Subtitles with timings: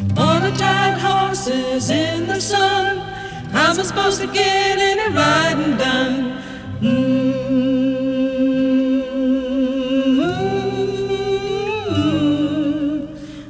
[0.00, 2.98] On the tired horses in the sun.
[3.52, 6.42] How's I supposed to get any riding done?
[6.80, 7.44] Mm-hmm.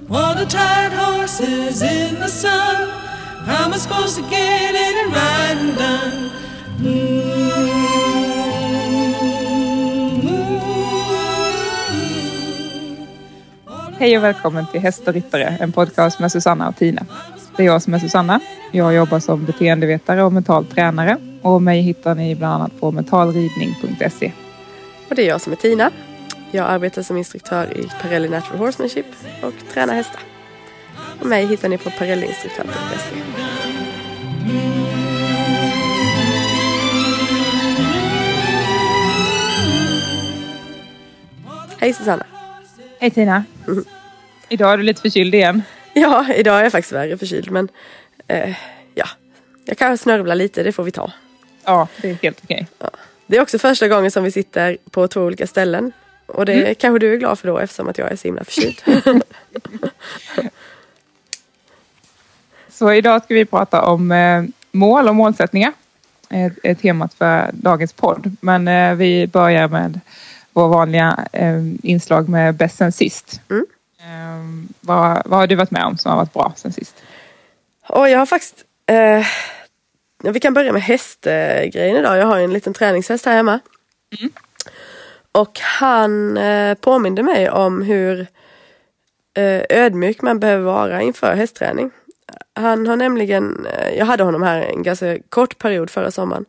[0.07, 2.91] Water tired horses in the sun.
[3.47, 4.64] How am I supposed to get
[14.05, 17.07] Hej och välkommen till Häst och ryttare, en podcast med Susanna och Tina.
[17.57, 18.41] Det är jag som är Susanna.
[18.73, 24.33] Jag jobbar som beteendevetare och mental tränare och mig hittar ni bland annat på mentalridning.se.
[25.09, 25.91] Och det är jag som är Tina.
[26.51, 29.07] Jag arbetar som instruktör i Parelli Natural Horsemanship
[29.43, 30.21] och tränar hästar.
[31.21, 33.17] Och mig hittar ni på parelliinstruktör.se.
[41.79, 42.34] Hej Susanna!
[43.05, 43.45] Hej Tina!
[44.49, 45.63] Idag är du lite förkyld igen.
[45.95, 47.69] Ja, idag är jag faktiskt värre förkyld men
[48.27, 48.57] eh,
[48.95, 49.07] ja,
[49.65, 51.13] jag kan snörvla lite, det får vi ta.
[51.65, 52.67] Ja, det är helt okej.
[53.27, 55.93] Det är också första gången som vi sitter på två olika ställen.
[56.27, 56.75] Och det Mm.
[56.75, 58.83] kanske du är glad för då eftersom att jag är så himla förkyld.
[62.69, 65.73] Så idag ska vi prata om eh, mål och målsättningar.
[66.31, 68.37] Ett, ett temat för dagens podd.
[68.41, 70.01] Men eh, vi börjar med
[70.55, 73.41] vår vanliga eh, inslag med bäst sen sist.
[73.51, 73.67] Mm.
[73.99, 77.03] Eh, vad, vad har du varit med om som har varit bra sen sist?
[77.89, 78.65] Och jag har faktiskt...
[78.87, 79.27] Eh,
[80.33, 82.19] vi kan börja med hästgrejen idag.
[82.19, 83.61] Jag har en liten träningshäst här hemma.
[85.33, 88.21] Och han eh, påminde mig om hur
[89.37, 91.91] eh, ödmjuk man behöver vara inför hästträning.
[92.55, 96.45] Han har nämligen, eh, jag hade honom här en ganska kort period förra sommaren.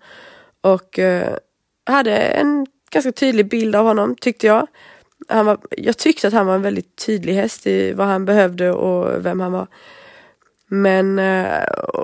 [0.61, 1.37] Och eh,
[1.85, 4.67] hade en ganska tydlig bild av honom tyckte jag.
[5.27, 8.71] Han var, jag tyckte att han var en väldigt tydlig häst i vad han behövde
[8.71, 9.67] och vem han var.
[10.67, 11.63] Men, eh,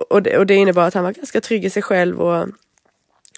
[0.09, 2.47] och det, och det innebar att han var ganska trygg i sig själv och,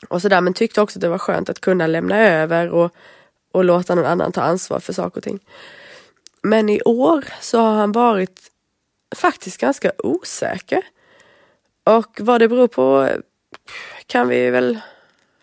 [0.08, 0.42] och sådär.
[0.42, 2.92] Men tyckte också att det var skönt att kunna lämna över och,
[3.52, 5.40] och låta någon annan ta ansvar för saker och ting.
[6.42, 8.42] Men i år så har han varit
[9.16, 10.81] faktiskt ganska osäker.
[11.84, 13.09] Och vad det beror på
[14.08, 14.80] kan vi väl,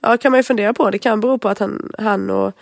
[0.01, 0.91] ja kan man ju fundera på.
[0.91, 2.53] Det kan bero på att han, han och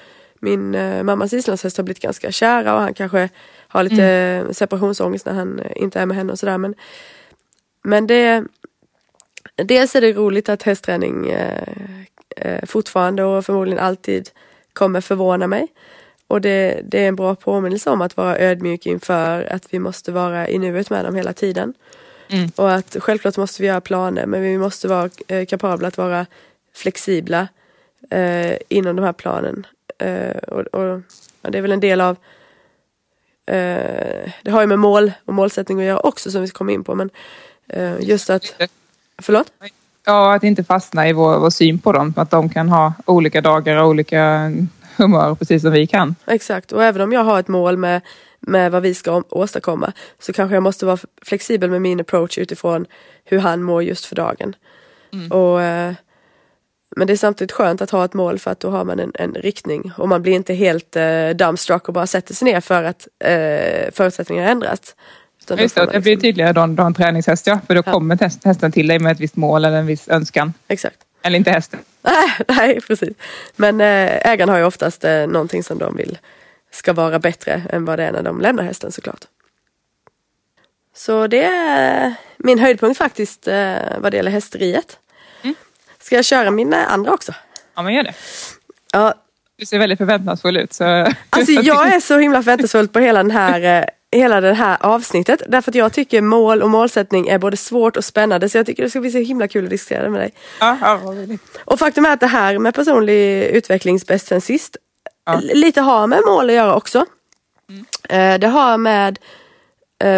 [0.41, 3.29] min eh, mammas islandshäst har blivit ganska kära och han kanske
[3.69, 4.55] har lite mm.
[4.55, 6.59] separationsångest när han eh, inte är med henne och sådär.
[6.59, 6.75] Men,
[7.85, 8.45] men det,
[9.57, 11.69] dels är det roligt att hästträning eh,
[12.37, 14.31] eh, fortfarande och förmodligen alltid
[14.73, 15.69] kommer förvåna mig.
[16.27, 20.13] Och det, det är en bra påminnelse om att vara ödmjuk inför att vi måste
[20.13, 21.75] vara i nuet med dem hela tiden.
[22.29, 22.51] Mm.
[22.57, 26.27] Och att självklart måste vi göra planer men vi måste vara eh, kapabla att vara
[26.79, 27.49] flexibla
[28.11, 29.67] eh, inom de här planen.
[29.99, 31.01] Eh, och, och,
[31.43, 32.17] och det är väl en del av
[33.47, 36.73] eh, det har ju med mål och målsättning att göra också som vi ska komma
[36.73, 37.11] in på men
[37.69, 38.55] eh, just att
[39.23, 39.53] Förlåt?
[40.07, 42.15] Ja, att inte fastna i vår, vår syn på dem.
[42.17, 44.53] Att de kan ha olika dagar och olika
[44.97, 46.15] humör precis som vi kan.
[46.27, 48.01] Exakt, och även om jag har ett mål med,
[48.41, 52.39] med vad vi ska om- åstadkomma så kanske jag måste vara flexibel med min approach
[52.39, 52.87] utifrån
[53.25, 54.55] hur han mår just för dagen.
[55.31, 55.93] Och, eh,
[56.97, 59.13] men det är samtidigt skönt att ha ett mål för att då har man en,
[59.15, 62.83] en riktning och man blir inte helt eh, dumbstruck och bara sätter sig ner för
[62.85, 64.51] att eh, förutsättningarna.
[65.43, 67.61] Utan då Just det, man det blir liksom- tydligare då du har en träningshäst ja.
[67.67, 67.93] För då Ja.
[67.93, 70.53] kommer häst- hästen till dig med ett visst mål eller en viss önskan.
[70.69, 70.97] Exakt.
[71.23, 71.81] Eller inte hästen.
[72.03, 73.17] Nej, nej precis.
[73.57, 76.19] Men eh, ägaren har ju oftast eh, någonting som de vill
[76.73, 79.25] ska vara bättre än vad det är när de lämnar hästen såklart.
[80.97, 84.99] Så det är min höjdpunkt faktiskt eh, vad det gäller hästeriet.
[86.09, 87.33] Ska jag köra min eh, andra också?
[87.77, 88.15] Ja, men gör det.
[88.93, 89.15] Ja,
[89.59, 90.73] Du ser väldigt förväntansfull ut.
[90.73, 90.85] Så...
[91.31, 95.43] alltså jag är så himla förväntansfull på hela den här eh, Hela det här avsnittet
[95.49, 98.83] därför att jag tycker mål och målsättning är både svårt och spännande så jag tycker
[98.83, 100.33] det ska bli så himla kul att diskutera det med dig.
[100.61, 101.01] Ja, ja.
[101.65, 104.77] Och faktum är att det här med personlig utveckling bäst sen sist
[105.27, 105.41] Ja.
[105.43, 107.07] lite har med mål att göra också.
[108.09, 109.19] Eh, det har med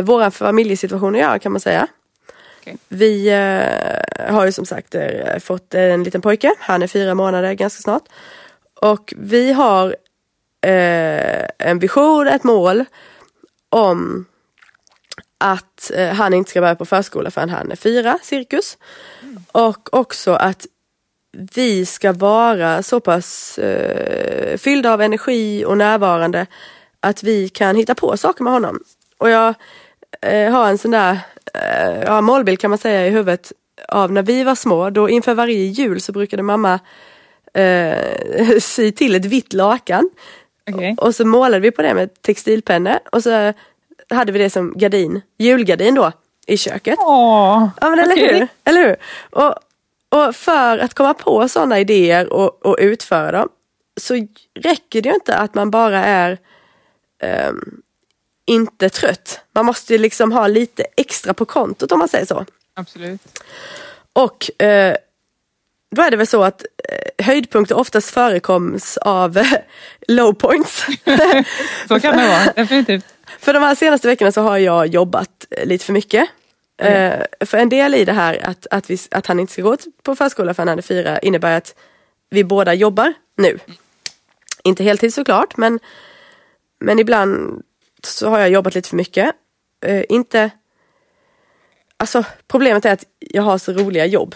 [0.03, 1.87] vår familjesituation att göra kan man säga.
[2.75, 2.79] Okay.
[2.89, 7.15] Vi eh, har ju som sagt eh, fått eh, en liten pojke, han är fyra
[7.15, 8.05] månader ganska snart.
[8.75, 9.97] Och vi har
[10.61, 12.85] eh, en vision, ett mål
[13.69, 14.27] om
[15.39, 18.79] att eh, han inte ska börja på förskola förrän han är fyra cirkus.
[19.53, 20.67] Och också att
[21.33, 26.47] vi ska vara så pass eh, fyllda av energi och närvarande
[27.01, 28.81] att vi kan hitta på saker med honom.
[29.19, 29.55] Och jag
[30.27, 31.19] eh, har en sån där
[31.55, 33.53] eh, ja, målbild kan man säga i huvudet
[33.89, 34.91] av när vi var små.
[34.91, 36.81] Då inför varje jul så brukade mamma
[37.55, 40.11] eh, sy till ett vitt lakan.
[40.71, 40.95] Okej.
[40.99, 43.53] Och så målade vi på det med textilpennor och så
[44.11, 46.13] hade vi det som gardin, julgardin då,
[46.47, 46.99] i köket.
[46.99, 48.39] Åh, Ja men eller okej.
[48.39, 48.49] hur?
[48.65, 48.97] Eller hur?
[49.31, 49.55] Och,
[50.09, 53.49] och för att komma på sådana idéer och, och utföra dem
[54.01, 54.15] så
[54.61, 56.39] räcker det ju inte att man bara är
[57.23, 57.81] ehm,
[58.51, 59.41] inte trött.
[59.53, 62.47] Man måste ju liksom ha lite extra på kontot om man säger så.
[62.75, 63.21] Absolut.
[64.13, 64.97] Och eh,
[65.97, 69.53] då är det väl så att eh, höjdpunkter oftast förekoms av eh,
[70.09, 70.87] low points.
[71.89, 73.05] Så kan det vara, definitivt.
[73.39, 76.29] För de här senaste veckorna så har jag jobbat eh, lite för mycket.
[76.83, 79.77] Eh, för en del i det här att, att, vi, att han inte ska gå
[80.03, 81.75] på förskola förrän han är fyra innebär att
[82.31, 83.59] vi båda jobbar nu.
[84.65, 85.81] Inte heltid såklart men,
[86.81, 87.63] men ibland
[88.03, 89.35] så har jag jobbat lite för mycket.
[89.85, 90.51] Eh, inte...
[91.97, 94.35] Alltså problemet är att jag har så roliga jobb.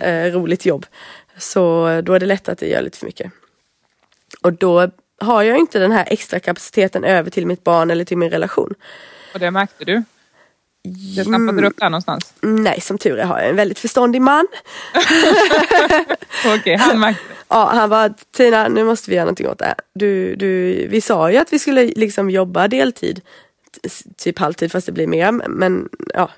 [0.00, 0.86] Eh, roligt jobb.
[1.36, 3.32] Så eh, då är det lätt att jag gör lite för mycket.
[4.42, 4.90] Och då
[5.20, 8.74] har jag inte den här extra kapaciteten över till mitt barn eller till min relation.
[9.34, 10.02] Och det märkte du?
[11.16, 12.34] Det snappade du upp där någonstans?
[12.40, 14.46] Nej, som tur är har jag en väldigt förståndig man.
[16.56, 17.22] Okej, han märkte.
[17.48, 19.74] Ja, han bara, Tina nu måste vi göra någonting åt det här.
[19.92, 23.20] Du, du, vi sa ju att vi skulle liksom jobba deltid,
[24.16, 25.32] typ halvtid fast det blir mer.
[25.32, 26.30] Men ja,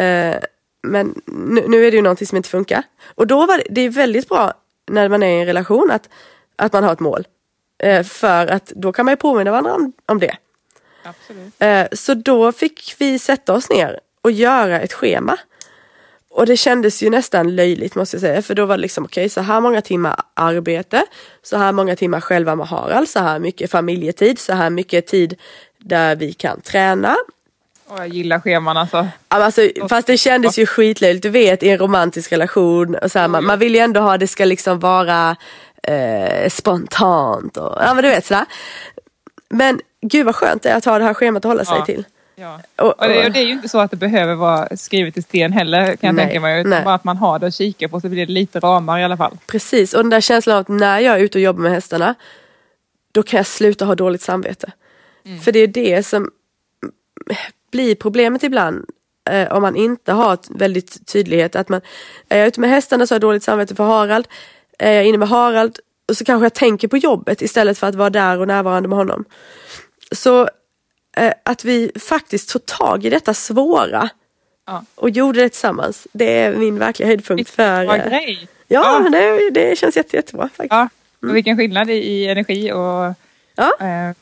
[0.00, 0.36] eh,
[0.82, 2.82] men nu, nu är det ju någonting som inte funkar.
[3.14, 4.52] Och då var det, det är väldigt bra
[4.90, 6.08] när man är i en relation att,
[6.56, 7.26] att man har ett mål.
[7.78, 10.36] Eh, för att då kan man ju påminna varandra om, om det.
[11.08, 11.54] Absolut.
[11.58, 15.36] Eh, Så då fick vi sätta oss ner och göra ett schema.
[16.30, 18.42] Och det kändes ju nästan löjligt måste jag säga.
[18.42, 21.04] För då var det liksom okej, så här många timmar arbete.
[21.42, 23.08] Så här många timmar själva med Harald.
[23.08, 24.38] Så här mycket familjetid.
[24.38, 25.34] Så här mycket tid
[25.78, 27.16] där vi kan träna.
[27.88, 29.06] Och jag gillar scheman alltså.
[29.28, 31.22] Alltså, fast det kändes ju skitlöjligt.
[31.22, 32.94] Du vet i en romantisk relation.
[32.94, 35.36] Och så här, man, man vill ju ändå ha det ska liksom vara
[35.82, 37.56] eh, spontant.
[37.56, 38.44] Och, ja men du vet sådär.
[39.48, 41.84] Men gud vad skönt det är att ha det här schemat att hålla sig Ja.
[41.84, 42.04] till.
[42.38, 42.60] Ja.
[42.76, 45.16] Och, Och det, och- och det är ju inte så att det behöver vara skrivet
[45.16, 46.60] i sten heller kan jag Nej, tänka mig.
[46.60, 46.84] Utan nej.
[46.84, 49.16] bara att man har det att kika på så blir det lite ramar i alla
[49.16, 49.38] fall.
[49.46, 52.14] Precis, och den där känslan av att när jag är ute och jobbar med hästarna
[53.12, 54.72] då kan jag sluta ha dåligt samvete.
[55.44, 56.30] För det är det som
[57.72, 58.84] blir problemet ibland
[59.30, 61.56] eh, om man inte har väldigt tydlighet.
[61.56, 61.80] Att man,
[62.28, 64.28] är jag ute med hästarna så har jag dåligt samvete för Harald.
[64.78, 67.94] Är jag inne med Harald och så kanske jag tänker på jobbet istället för att
[67.94, 69.24] vara där och närvarande med honom.
[70.12, 70.48] Så
[71.16, 74.08] eh, att vi faktiskt tog tag i detta svåra
[74.66, 74.84] Ja.
[74.94, 76.06] och gjorde det tillsammans.
[76.12, 77.82] Det är min verkliga höjdpunkt för...
[77.84, 78.48] Eh, grej!
[78.68, 79.10] Ja, Ja.
[79.10, 80.72] det, det känns jätte, jättebra faktiskt.
[80.72, 80.88] Ja.
[81.22, 83.14] Och vilken skillnad i, energi och
[83.58, 83.72] Ja.
[83.80, 84.14] eh,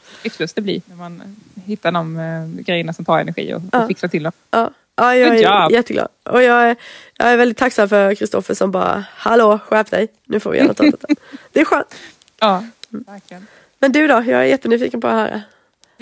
[0.54, 1.36] det blir när man
[1.66, 3.82] hittar de eh, grejerna som tar energi och, Ja.
[3.82, 4.32] och fixar till dem.
[4.50, 6.08] Ja, ja jag är jätteglad.
[6.22, 6.76] Och jag är,
[7.18, 10.68] jag är väldigt tacksam för Kristoffer som bara, hallå skärp dig, nu får vi göra
[10.68, 11.06] något detta.
[11.52, 11.94] Det är skönt.
[12.40, 13.46] Ja, verkligen.
[13.78, 15.42] Men du då, jag är jättenyfiken på att höra.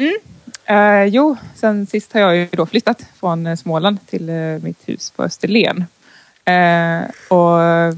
[0.02, 0.18] Mm.
[0.64, 4.88] Eh, jo, sen sist har jag ju då flyttat från eh, Småland till eh, mitt
[4.88, 5.84] hus på Österlen.
[6.44, 7.94] Eh, och eh,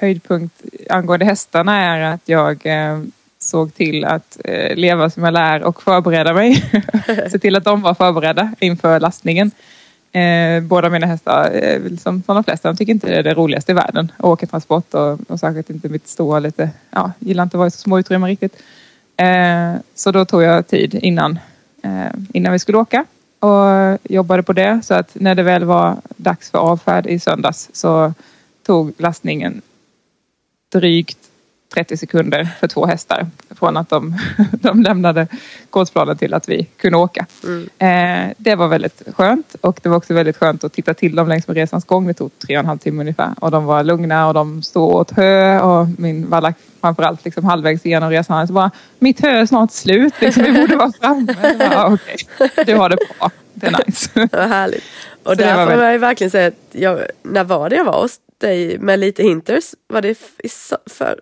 [0.00, 3.00] höjdpunkt angående hästarna är att jag eh,
[3.38, 6.64] såg till att eh, leva som jag lär och förbereda mig.
[7.30, 9.50] Se till att de var förberedda inför lastningen.
[10.12, 13.34] Eh, båda mina hästar, eh, som, som de flesta, de tycker inte det är det
[13.34, 17.42] roligaste i världen att åka transport och, och särskilt inte mitt stora lite, ja, gillar
[17.42, 18.62] inte att vara i så små utrymmen riktigt.
[19.18, 21.38] Eh, så då tog jag tid innan,
[21.82, 23.04] eh, innan vi skulle åka
[23.40, 24.80] och jobbade på det.
[24.84, 28.14] Så att när det väl var dags för avfärd i söndags så
[28.66, 29.62] tog lastningen
[30.72, 31.27] drygt
[31.74, 33.26] 30 sekunder för två hästar
[33.58, 34.14] från att de,
[34.52, 35.26] de lämnade
[35.70, 37.26] gårdsplanen till att vi kunde åka.
[37.78, 41.28] Eh, det var väldigt skönt och det var också väldigt skönt att titta till dem
[41.28, 42.06] längs med resans gång.
[42.06, 44.94] Det tog tre och en halv timme ungefär och de var lugna och de stod
[44.94, 49.46] åt hö och min vallack framförallt liksom halvvägs igenom resan så bara mitt hö är
[49.46, 51.34] snart slut, liksom, vi borde vara framme.
[51.58, 52.16] Bara, "Ah, Okej,
[52.66, 54.10] du har det bra, det är nice.
[54.32, 54.84] Vad härligt.
[55.22, 57.84] Och Så där får väl- man ju verkligen säga att jag, när var det jag
[57.84, 59.64] var hos dig med lite hinters?
[59.88, 60.48] Var det i
[60.90, 61.20] för,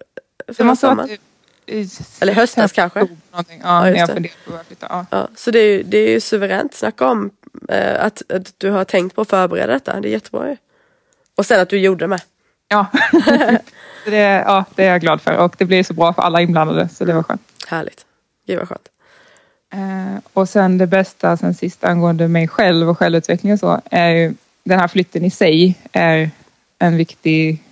[0.55, 1.11] förra var så sommaren?
[1.13, 1.21] att
[1.69, 1.89] i
[2.21, 3.01] Eller höstas kanske?
[3.31, 3.61] någonting.
[3.63, 4.31] Ja, Ja, det.
[4.67, 4.87] flytta.
[4.91, 5.07] Ja.
[5.11, 6.75] Ja, så det är, ju, det är ju suveränt.
[6.75, 7.31] Snacka om
[7.69, 10.01] eh, att, att du har tänkt på att förbereda detta.
[10.01, 10.57] Det är jättebra ju.
[11.37, 12.21] Och sen att du gjorde det med.
[12.69, 12.87] Ja.
[14.05, 16.89] Det, ja, det är jag glad för och det blir så bra för alla inblandade
[16.89, 17.43] så det var skönt.
[17.69, 18.07] Härligt.
[18.47, 18.89] Gud vad skönt.
[19.73, 24.09] Eh, och sen det bästa sen sist angående mig själv och självutveckling och så är
[24.09, 24.35] ju
[24.65, 26.31] den här flytten i sig är
[26.79, 27.63] en viktig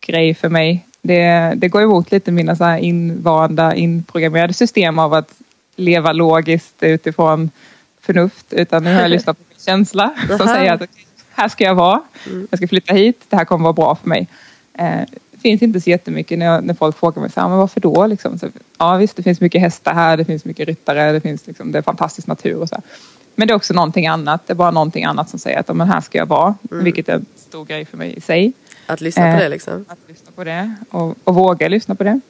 [0.00, 0.86] grej för mig.
[1.02, 5.34] Det, det går emot lite mina så här invanda, inprogrammerade system av att
[5.76, 7.50] leva logiskt utifrån
[8.00, 10.82] förnuft utan nu har jag lyssnat på min känsla som säger att
[11.30, 12.02] här ska jag vara.
[12.50, 13.24] Jag ska flytta hit.
[13.28, 14.28] Det här kommer vara bra för mig.
[14.74, 17.58] Eh, det finns inte så jättemycket när, jag, när folk frågar mig så här, men
[17.58, 18.06] varför då?
[18.06, 21.46] Liksom, så, ja visst, det finns mycket hästar här, det finns mycket ryttare, det finns
[21.46, 22.74] liksom, det är fantastisk natur och så.
[22.74, 22.84] Här.
[23.34, 24.46] men det är också någonting annat.
[24.46, 26.54] Det är bara någonting annat som säger att men här ska jag vara.
[26.70, 26.84] Mm.
[26.84, 28.52] Vilket är en stor grej för mig i sig.
[28.90, 29.84] Att lyssna Eh, på det liksom.
[29.88, 32.20] Att lyssna på det och, och våga lyssna på det.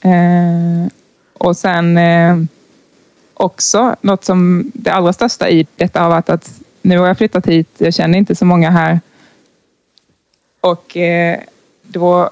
[0.00, 0.88] Eh,
[1.34, 2.36] och sen eh,
[3.34, 7.46] också något som det allra största i detta har varit att nu har jag flyttat
[7.46, 7.68] hit.
[7.78, 9.00] Jag känner inte så många här.
[10.60, 11.40] Och eh,
[11.82, 12.30] då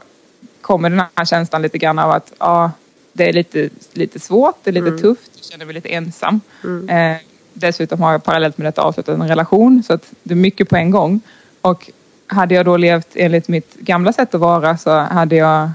[0.61, 2.71] kommer den här känslan lite grann av att ja,
[3.12, 5.31] det är lite, lite svårt, det är lite tufft.
[5.37, 6.41] Jag känner mig lite ensam.
[6.88, 7.17] Eh,
[7.52, 10.76] dessutom har jag parallellt med detta avslutat en relation så att det är mycket på
[10.76, 11.21] en gång.
[11.61, 11.91] Och
[12.26, 15.71] hade jag då levt enligt mitt gamla sätt att vara så hade jag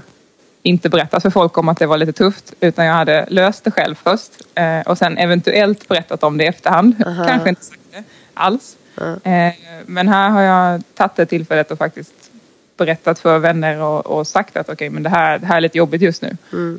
[0.62, 3.70] inte berättat för folk om att det var lite tufft utan jag hade löst det
[3.70, 7.02] själv först eh, och sen eventuellt berättat om det i efterhand.
[7.06, 7.26] Aha.
[7.26, 8.76] Kanske inte sagt det alls.
[9.24, 9.52] Eh,
[9.86, 12.30] men här har jag tagit det tillfället och faktiskt
[12.76, 15.78] berättat för vänner och, och sagt att okej men det här, det här är lite
[15.78, 16.36] jobbigt just nu.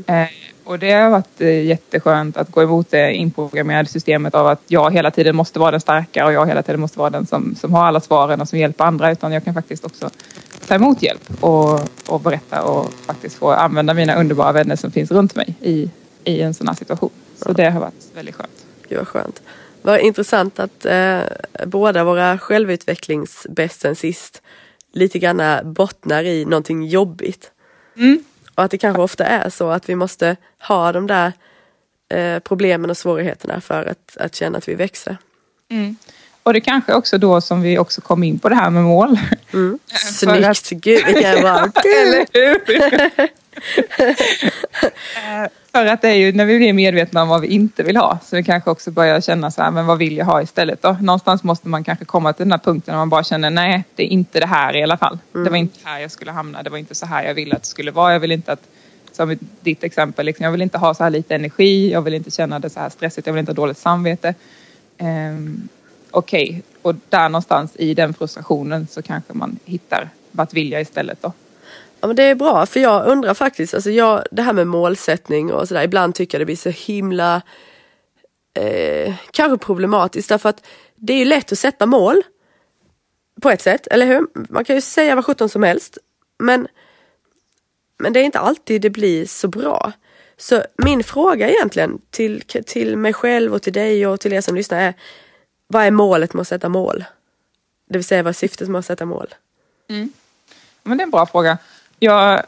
[0.08, 0.28] Eh,
[0.70, 4.94] och det har varit eh, jätteskönt att gå emot det inprogrammerade systemet av att jag
[4.94, 7.74] hela tiden måste vara den starka och jag hela tiden måste vara den som, som
[7.74, 10.10] har alla svaren och som hjälper andra utan jag kan faktiskt också
[10.68, 15.12] ta emot hjälp och, och berätta och faktiskt få använda mina underbara vänner som finns
[15.12, 15.90] runt mig i,
[16.24, 17.12] i en sån här situation.
[17.36, 18.66] Så det har varit väldigt skönt.
[18.90, 19.42] Gud vad skönt.
[19.82, 21.22] Vad intressant att eh,
[21.66, 24.42] båda våra självutvecklingsbäst sen sist
[24.94, 27.52] lite grann bottnar i någonting jobbigt.
[27.98, 28.24] Mm.
[28.60, 30.36] Och att det kanske ofta är så att vi måste
[30.68, 31.34] ha de där
[32.10, 35.18] eh, problemen och svårigheterna för att, att känna att vi växer.
[35.70, 35.96] Mm.
[36.44, 39.20] Och det kanske också då som vi också kom in på det här med mål.
[39.54, 39.80] Mm.
[40.20, 40.84] För att- Snyggt!
[40.84, 41.58] Gud vilken bra!
[41.58, 43.30] Eller hur?
[45.16, 47.98] Eh, För att det är ju när vi blir medvetna om vad vi inte vill
[47.98, 50.82] ha så vi kanske också börjar känna så här, men vad vill jag ha istället
[50.82, 50.98] då?
[51.02, 54.04] Någonstans måste man kanske komma till den här punkten när man bara känner nej, det
[54.04, 55.20] är inte det här i alla fall.
[55.32, 57.62] Det var inte här jag skulle hamna, det var inte så här jag ville att
[57.62, 58.14] det skulle vara.
[58.14, 58.64] Jag vill inte att,
[59.12, 62.32] som ditt exempel, liksom, jag vill inte ha så här lite energi, jag vill inte
[62.32, 64.34] känna det så här stressigt, jag vill inte ha dåligt samvete.
[65.00, 65.70] Um,
[66.12, 71.22] Okej, och där någonstans i den frustrationen så kanske man hittar vart vill jag istället
[71.22, 71.34] då?
[72.02, 75.54] Ja men det är bra för jag undrar faktiskt, alltså jag, det här med målsättning
[75.54, 77.42] och sådär, ibland tycker jag det blir så himla
[78.54, 80.66] eh, kanske problematiskt därför att
[80.96, 82.22] det är ju lätt att sätta mål
[83.42, 84.28] på ett sätt, eller hur?
[84.50, 85.98] Man kan ju säga vad sjutton som helst
[86.40, 86.68] men,
[87.98, 89.92] men det är inte alltid det blir så bra.
[90.38, 94.56] Så min fråga egentligen till, till mig själv och till dig och till er som
[94.56, 94.94] lyssnar är
[95.68, 97.06] vad är målet med att sätta mål?
[97.90, 99.36] Det vill säga vad är syftet med att sätta mål?
[99.90, 100.12] Mm.
[100.84, 101.58] Men det är en bra fråga.
[102.00, 102.44] Jag,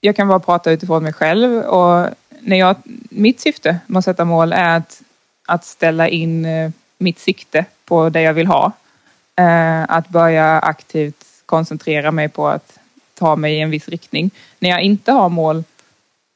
[0.00, 2.08] jag kan bara prata utifrån mig själv och
[2.40, 2.76] när jag,
[3.10, 5.02] mitt syfte med att sätta mål är att,
[5.46, 8.72] att ställa in eh, mitt sikte på det jag vill ha.
[9.36, 12.78] Eh, att börja aktivt koncentrera mig på att
[13.14, 14.30] ta mig i en viss riktning.
[14.58, 15.64] När jag inte har mål,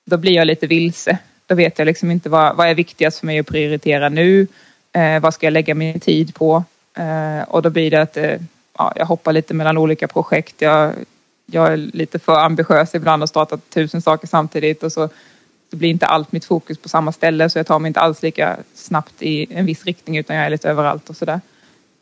[0.07, 1.19] då blir jag lite vilse.
[1.47, 4.47] Då vet jag liksom inte vad, vad är viktigast för mig att prioritera nu.
[4.93, 6.65] Eh, vad ska jag lägga min tid på?
[6.97, 8.41] Eh, och då blir det att eh,
[8.79, 10.63] ja, jag hoppar lite mellan olika projekt.
[10.63, 10.95] Jag,
[11.51, 15.09] jag är lite för ambitiös ibland och startar tusen saker samtidigt och så,
[15.71, 18.23] så blir inte allt mitt fokus på samma ställe så jag tar mig inte alls
[18.23, 21.41] lika snabbt i en viss riktning utan jag är lite överallt och sådär.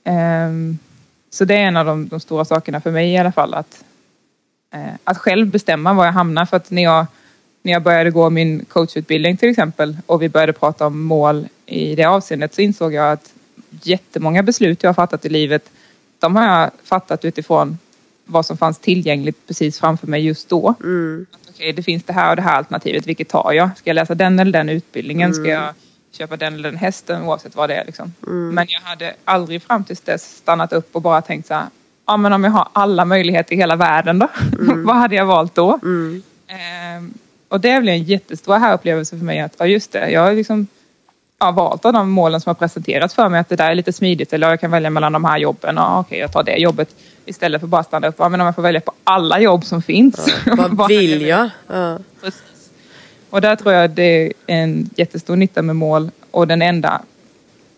[0.05, 0.78] Ehm,
[1.31, 3.85] så det är en av de, de stora sakerna för mig i alla fall att,
[4.75, 7.07] eh, att själv bestämma var jag hamnar för att när jag,
[7.62, 11.95] när jag började gå min coachutbildning till exempel och vi började prata om mål i
[11.95, 13.33] det avseendet så insåg jag att
[13.83, 15.71] jättemånga beslut jag har fattat i livet
[16.19, 17.78] de har jag fattat utifrån
[18.28, 20.68] vad som fanns tillgängligt precis framför mig just då.
[21.32, 23.70] Att, Okej, det finns det här och det här alternativet, vilket tar jag?
[23.76, 25.35] Ska jag läsa den eller den utbildningen?
[25.35, 25.75] Ska jag
[26.12, 27.85] köpa den eller den hästen oavsett vad det är?
[27.85, 28.14] Liksom.
[28.54, 31.66] Men jag hade aldrig fram tills dess stannat upp och bara tänkt så här,
[32.06, 34.28] ja men om jag har alla möjligheter i hela världen då?
[34.76, 35.78] vad hade jag valt då?
[36.47, 37.14] Ehm,
[37.49, 40.32] och det blev en jättestor här upplevelse för mig att, ja just det, jag har
[40.32, 40.66] liksom
[41.40, 43.92] ja, valt av de målen som har presenterats för mig att det där är lite
[43.92, 46.88] smidigt eller jag kan välja mellan de här jobben och okej jag tar det jobbet
[47.25, 48.14] istället för bara stanna upp.
[48.18, 50.26] Ja, men om jag får välja på alla jobb som finns.
[50.71, 51.50] Vad vill jag?
[51.66, 51.99] Ja.
[53.30, 57.02] Och där tror jag det är en jättestor nytta med mål och den enda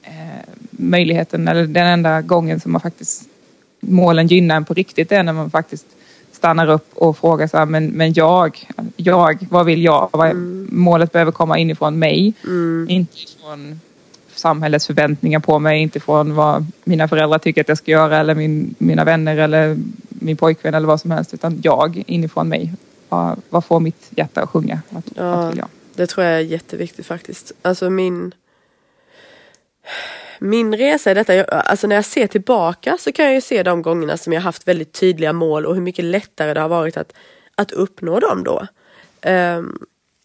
[0.02, 3.28] eh, möjligheten eller den enda gången som man faktiskt
[3.80, 5.86] målen gynnar en på riktigt är när man faktiskt
[6.40, 10.10] stannar upp och frågar så här, men, men jag, jag, vad vill jag?
[10.12, 10.34] Är,
[10.72, 12.34] Målet behöver komma inifrån mig,
[12.88, 13.80] inte från
[14.34, 18.34] samhällets förväntningar på mig, inte från vad mina föräldrar tycker att jag ska göra eller
[18.34, 19.76] min, mina vänner eller
[20.08, 22.72] min pojkvän eller vad som helst, utan jag inifrån mig.
[23.08, 24.82] Vad, vad får mitt hjärta att sjunga?
[24.88, 25.36] Vad, Ja.
[25.36, 25.64] vad?
[25.94, 27.52] Det tror jag är jätteviktigt faktiskt.
[27.62, 28.32] Alltså min
[30.40, 33.62] min resa i detta, jag- alltså när jag ser tillbaka så kan jag ju se
[33.62, 36.96] de gångerna som jag haft väldigt tydliga mål och hur mycket lättare det har varit
[36.96, 37.12] att,
[37.54, 38.66] att uppnå dem då.
[39.20, 39.78] Ehm,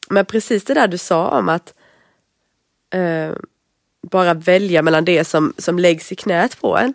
[0.09, 1.73] men precis det där du sa om att
[2.93, 3.35] ehm,
[4.11, 6.93] bara välja mellan det som, som läggs i knät på en.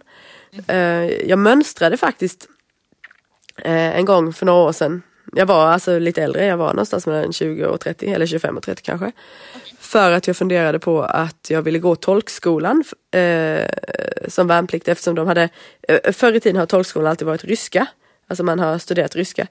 [0.66, 2.48] Eh, jag mönstrade faktiskt
[3.56, 5.02] eh, en gång för några år sedan.
[5.32, 8.62] Jag var alltså lite äldre, jag var någonstans mellan 20 och 30 eller 25 och
[8.62, 9.12] 30 kanske.
[9.90, 13.64] För att jag funderade på att jag ville gå tolkskolan eh,
[14.28, 15.48] som värnplikt eftersom de hade,
[15.88, 17.86] eh, förr i tiden har tolkskolan alltid varit ryska.
[18.26, 19.46] Alltså man har studerat ryska.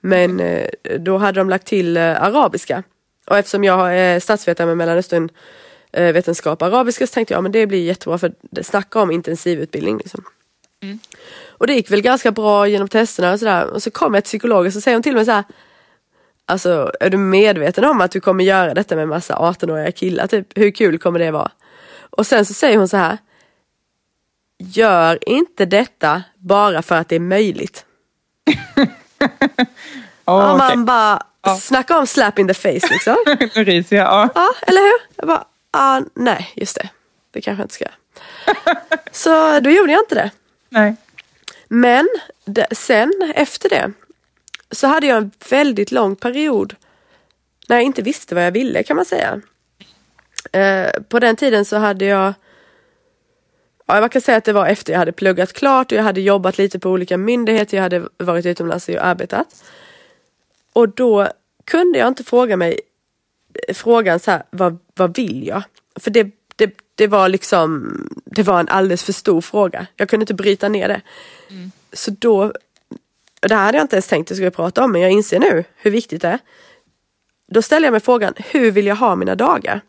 [0.00, 0.68] Men eh,
[0.98, 2.82] då hade de lagt till eh, arabiska.
[3.26, 5.28] Och eftersom jag är statsvetare med Mellanöstern
[5.92, 9.98] eh, vetenskap arabiska så tänkte jag men det blir jättebra för det snacka om intensivutbildning.
[9.98, 10.24] Liksom.
[10.82, 10.98] Mm.
[11.48, 13.66] Och det gick väl ganska bra genom testerna och sådär.
[13.66, 15.44] Och så kom jag till psykologen och så säger hon till mig så här.
[16.46, 20.26] Alltså är du medveten om att du kommer göra detta med massa 18-åriga killar?
[20.26, 21.50] Typ, hur kul kommer det vara?
[22.10, 23.18] Och sen så säger hon så här.
[24.58, 27.84] Gör inte detta bara för att det är möjligt.
[30.24, 31.56] Oh, och man bara, Ja.
[31.56, 33.16] snacka om slap in the face liksom.
[33.26, 34.06] Nu ryser jag.
[34.06, 34.28] Ja.
[34.34, 35.00] Ja, eller hur?
[35.16, 36.88] Jag bara, ah, nej, just det.
[37.30, 37.84] Det kanske jag inte ska.
[39.12, 40.30] Så då gjorde jag inte det.
[40.68, 40.96] Nej.
[41.68, 42.08] Men
[42.72, 43.92] sen efter det
[44.72, 46.74] så hade jag en väldigt lång period
[47.68, 49.40] när jag inte visste vad jag ville kan man säga.
[50.52, 52.34] Eh, på den tiden så hade jag
[53.86, 56.20] Ja, jag kan säga att det var efter jag hade pluggat klart och jag hade
[56.20, 57.76] jobbat lite på olika myndigheter.
[57.76, 59.64] Jag hade varit utomlands och arbetat.
[60.72, 61.28] Och då
[61.64, 62.80] kunde jag inte fråga mig
[63.74, 65.62] frågan så här, vad, vad vill jag?
[66.00, 69.86] För det, det, det var liksom, det var en alldeles för stor fråga.
[69.96, 71.00] Jag kunde inte bryta ner det.
[71.92, 72.52] Så då,
[73.48, 75.38] det här hade jag inte ens tänkt att jag skulle prata om, men jag inser
[75.38, 76.38] nu hur viktigt det är.
[77.46, 79.80] Då ställer jag mig frågan, hur vill jag ha mina dagar?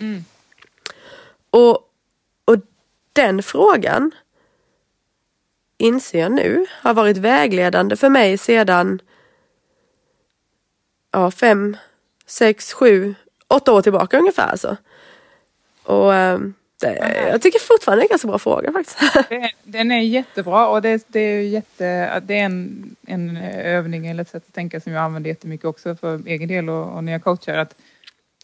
[0.00, 0.24] Mm.
[1.50, 1.74] Och,
[2.44, 2.56] och
[3.12, 4.10] den frågan
[5.78, 9.00] inser jag nu har varit vägledande för mig sedan
[11.10, 11.76] ja, fem,
[12.26, 13.14] sex, sju,
[13.48, 14.48] åtta år tillbaka ungefär.
[14.48, 14.76] Alltså.
[15.82, 18.98] Och um, det, jag tycker fortfarande det är en ganska bra fråga faktiskt.
[19.28, 24.22] Det- Den är jättebra och det, det är, jätte, det är en, en övning eller
[24.22, 27.12] ett sätt att tänka som jag använder jättemycket också för egen del och, och när
[27.12, 27.58] jag coachar.
[27.58, 27.74] Att,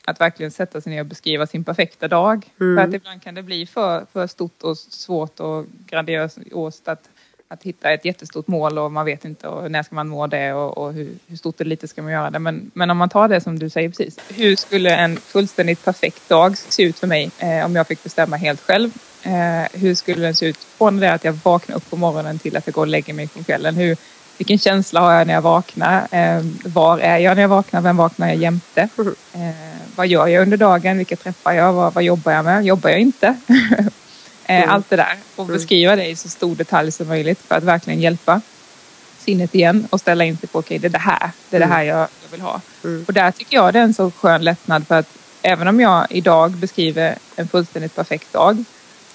[0.07, 2.51] att verkligen sätta sig ner och beskriva sin perfekta dag.
[2.61, 2.77] Mm.
[2.77, 6.39] För att ibland kan det bli för, för stort och svårt och grandiöst
[6.89, 7.09] att,
[7.49, 10.53] att hitta ett jättestort mål och man vet inte och när ska man nå det
[10.53, 12.39] och, och hur, hur stort eller lite ska man göra det.
[12.39, 14.19] Men, men om man tar det som du säger precis.
[14.29, 18.37] Hur skulle en fullständigt perfekt dag se ut för mig eh, om jag fick bestämma
[18.37, 18.91] helt själv?
[19.23, 22.57] Eh, hur skulle den se ut från det att jag vaknar upp på morgonen till
[22.57, 23.75] att jag går och lägger mig på kvällen?
[23.75, 23.97] Hur,
[24.39, 26.09] vilken känsla har jag när jag vaknar?
[26.11, 27.81] Eh, var är jag när jag vaknar?
[27.81, 28.89] Vem vaknar jag jämte?
[29.33, 29.41] Eh,
[29.97, 30.99] vad gör jag under dagen?
[30.99, 31.73] Vilka träffar jag?
[31.73, 32.65] Vad, vad jobbar jag med?
[32.65, 33.37] Jobbar jag inte?
[34.47, 35.17] eh, Allt det där.
[35.37, 38.41] Och beskriva det i så stor detalj som möjligt för att verkligen hjälpa
[39.19, 41.31] sinnet igen och ställa in sig på okej, det är det här.
[41.51, 42.61] Det är det här jag, vill ha.
[42.85, 43.05] Mm.
[43.09, 45.09] Och där tycker jag det är en så skön lättnad för att
[45.43, 48.65] även om jag idag beskriver en fullständigt perfekt dag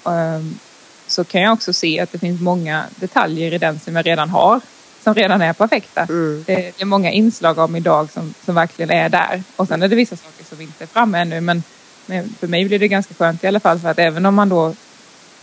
[0.06, 0.58] ehm,
[1.06, 4.30] så kan jag också se att det finns många detaljer i den som jag redan
[4.30, 4.60] har
[5.02, 6.00] som redan är perfekta.
[6.00, 6.44] Mm.
[6.46, 9.42] Det, det är många inslag av min dag som, som verkligen är där.
[9.56, 11.62] Och sen är det vissa saker som inte är framme ännu men,
[12.06, 14.48] men för mig blir det ganska skönt i alla fall för att även om man
[14.48, 14.74] då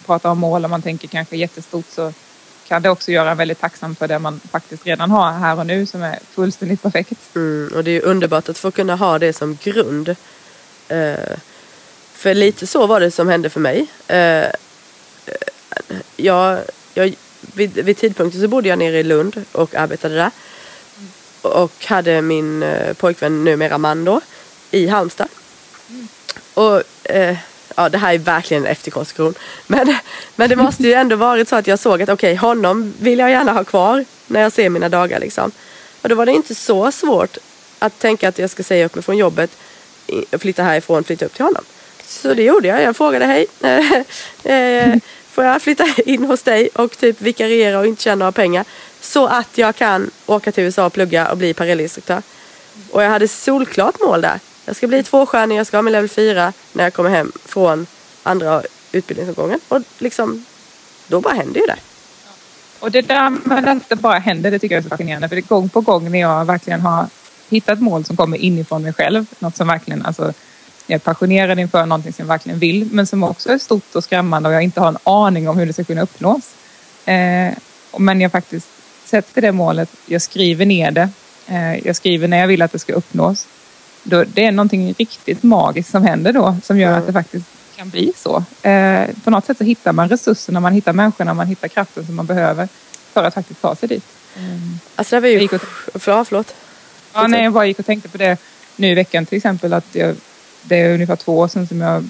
[0.07, 2.13] pratar om mål och man tänker kanske jättestort så
[2.67, 5.65] kan det också göra en väldigt tacksam för det man faktiskt redan har här och
[5.65, 7.35] nu som är fullständigt perfekt.
[7.35, 10.09] Mm, och det är ju underbart att få kunna ha det som grund.
[10.87, 11.37] Eh,
[12.13, 13.87] för lite så var det som hände för mig.
[14.07, 14.47] Eh,
[16.15, 16.59] jag,
[16.93, 17.15] jag,
[17.53, 20.31] vid, vid tidpunkten så bodde jag nere i Lund och arbetade där.
[21.41, 24.21] Och hade min eh, pojkvän, numera man då,
[24.71, 25.27] i Halmstad.
[26.53, 27.37] Och eh,
[27.75, 29.33] ja, det här är verkligen en efterkonstruktion.
[29.67, 29.95] Men,
[30.35, 33.31] men det måste ju ändå varit så att jag såg att okej, honom vill jag
[33.31, 35.51] gärna ha kvar när jag ser mina dagar liksom.
[36.01, 37.37] Och då var det inte så svårt
[37.79, 39.51] att tänka att jag ska säga upp mig från jobbet,
[40.31, 41.63] och flytta härifrån, flytta upp till honom.
[42.05, 42.81] Så det gjorde jag.
[42.83, 44.95] Jag frågade hej, eh, eh,
[45.31, 48.65] får jag flytta in hos dig och typ vikariera och inte tjäna några pengar.
[49.01, 52.21] Så att jag kan åka till USA och plugga och bli parallellinstruktör.
[52.91, 54.39] Och jag hade solklart mål där.
[54.67, 57.87] Jag ska bli tvåstjärnig, jag ska ha min level 4 när jag kommer hem från
[58.23, 59.59] andra utbildningsomgången.
[59.67, 60.45] Och liksom,
[61.07, 61.75] då bara händer ju det.
[62.79, 65.29] Och det där med att det bara händer, det tycker jag är så fascinerande.
[65.29, 67.05] För det är gång på gång när jag verkligen har
[67.49, 69.25] hittat mål som kommer inifrån mig själv.
[69.39, 70.33] Något som verkligen, alltså,
[70.87, 72.89] jag är passionerad inför någonting som jag verkligen vill.
[72.91, 75.65] Men som också är stort och skrämmande och jag inte har en aning om hur
[75.65, 76.53] det ska kunna uppnås.
[77.05, 77.53] Eh,
[77.97, 78.67] men jag faktiskt
[79.05, 81.09] sätter det målet, jag skriver ner det.
[81.47, 83.47] Eh, jag skriver när jag vill att det ska uppnås.
[84.09, 86.99] Då, det är någonting riktigt magiskt som händer då som gör Mm.
[86.99, 88.43] att det faktiskt kan bli så.
[88.67, 92.15] Eh, på något sätt så hittar man resurserna, man hittar människorna, man hittar kraften som
[92.15, 92.67] man behöver
[93.13, 94.03] för att faktiskt ta sig dit.
[94.95, 95.41] Alltså det var Jag ju...
[95.41, 95.61] gick och-
[96.01, 96.55] Förlåt, förlåt.
[97.13, 98.37] Ja, nej, jag bara gick och tänkte på det
[98.75, 100.15] nu i veckan till exempel att jag,
[100.63, 102.09] det är ungefär två år sedan som jag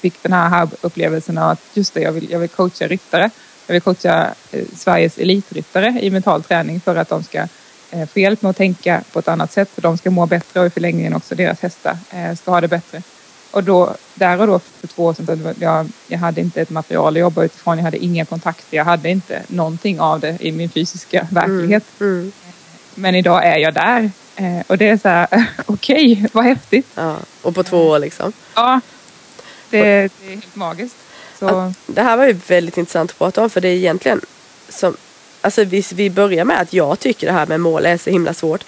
[0.00, 3.30] fick den här upplevelsen av att just det, jag vill, jag vill coacha ryttare.
[3.66, 7.46] Jag vill coacha eh, Sveriges elitryttare i mental träning för att de ska
[8.12, 9.70] få hjälp med att tänka på ett annat sätt.
[9.74, 12.68] För de ska må bättre och i förlängningen också deras hästar eh, ska ha det
[12.68, 13.02] bättre.
[13.50, 17.16] Och då, där och då för två år sedan, jag, jag hade inte ett material
[17.16, 17.76] att jobba utifrån.
[17.76, 18.76] Jag hade inga kontakter.
[18.76, 21.84] Jag hade inte någonting av det i min fysiska verklighet.
[22.00, 22.32] Mm, mm.
[22.94, 24.10] Men idag är jag där.
[24.36, 25.26] Eh, och det är så här,
[25.66, 26.86] okej, okay, vad häftigt.
[26.94, 28.32] Ja, och på två år liksom.
[28.54, 28.80] Ja,
[29.70, 30.96] det, det är helt magiskt.
[31.38, 31.72] Så.
[31.86, 34.20] Det här var ju väldigt intressant att prata om för det är egentligen
[34.68, 34.96] som,
[35.40, 38.34] alltså vi, vi börjar med att jag tycker det här med mål är så himla
[38.34, 38.64] svårt.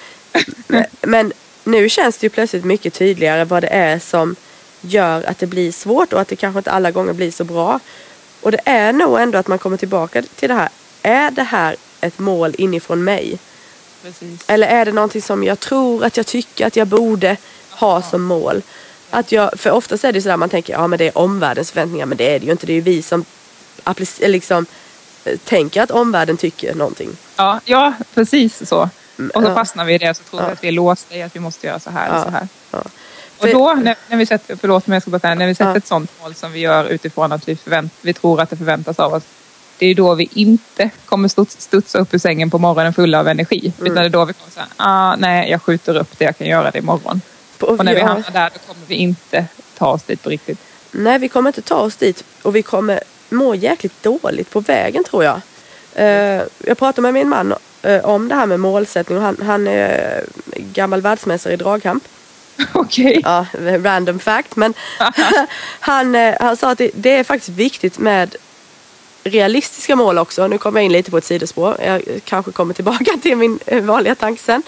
[1.01, 1.33] men
[1.65, 4.37] nu känns det ju plötsligt mycket tydligare vad det är som
[4.81, 7.81] gör att det blir svårt och att det kanske inte alla gånger blir så bra.
[8.41, 10.69] Och det är nog ändå att man kommer tillbaka till det här.
[11.03, 13.39] Är det här ett mål inifrån mig?
[14.03, 14.45] Precis.
[14.47, 17.37] Eller är det någonting som jag tror att jag tycker att jag borde
[17.71, 18.63] ha som mål?
[19.11, 22.07] Att jag, för oftast är det sådär man tänker, ja men det är omvärldens förväntningar,
[22.07, 22.67] men det är det ju inte.
[22.67, 23.25] Det är ju vi som
[24.21, 24.67] liksom,
[25.45, 27.17] tänker att omvärlden tycker någonting.
[27.37, 28.89] Ja, ja precis så.
[29.19, 29.55] Mm, och så ja.
[29.55, 30.53] fastnar vi i det och så tror vi ja.
[30.53, 32.49] att vi är låsta i att vi måste göra så här och så här.
[33.41, 35.77] Och då, när, när, vi sätter, förlåt men jag ska bara säga, när vi sätter
[35.77, 38.99] ett sånt mål som vi gör utifrån att vi, förvänt, vi tror att det förväntas
[38.99, 39.23] av oss.
[39.79, 41.29] Det är då vi inte kommer
[41.61, 43.73] studsa upp ur sängen på morgonen fulla av energi.
[43.79, 43.93] Mm.
[43.93, 46.47] Utan det är då vi kommer säga, ah, nej jag skjuter upp det, jag kan
[46.47, 47.21] göra det imorgon.
[47.61, 49.47] Och när vi hamnar där då kommer vi inte
[49.79, 50.59] ta oss dit på riktigt.
[50.91, 55.05] Nej, vi kommer inte ta oss dit och vi kommer må jäkligt dåligt på vägen
[55.05, 55.41] tror jag.
[55.99, 57.55] Uh, jag pratade med min man
[57.87, 60.25] uh, om det här med målsättning och han, han är
[60.57, 62.05] gammal världsmästare i dragkamp.
[62.73, 63.19] Okej.
[63.19, 63.21] Okay.
[63.25, 63.47] Ja,
[63.79, 64.57] random fact.
[64.57, 64.75] Men
[65.81, 68.37] han, han sa att det, det, är faktiskt viktigt med
[69.25, 70.49] realistiska mål också.
[70.49, 71.77] Nu kommer jag in lite på ett sidospår.
[71.85, 74.63] Jag kanske kommer tillbaka till min vanliga tanke sen.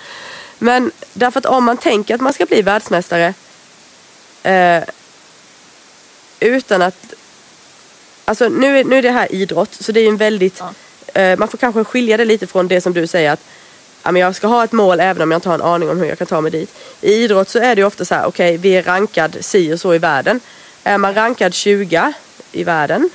[0.59, 3.35] Men därför att om man tänker att man ska bli världsmästare
[4.43, 4.83] eh,
[6.41, 7.15] utan att...
[8.25, 10.63] Alltså nu är, nu är det här idrott så det är en väldigt...
[11.15, 11.21] Ja.
[11.21, 13.45] Eh, man får kanske skilja det lite från det som du säger att
[14.03, 15.99] ja, men jag ska ha ett mål även om jag inte har en aning om
[15.99, 16.75] hur jag kan ta mig dit.
[17.01, 19.75] I idrott så är det ju ofta så här, okej okay, vi är rankad si
[19.75, 20.41] och så i världen.
[20.85, 22.13] Är man rankad 20
[22.53, 23.11] i världen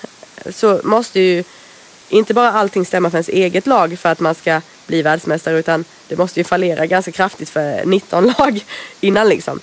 [0.49, 1.43] så måste ju
[2.09, 5.85] inte bara allting stämma för ens eget lag för att man ska bli världsmästare utan
[6.07, 8.65] det måste ju fallera ganska kraftigt för 19 lag
[8.99, 9.59] innan liksom.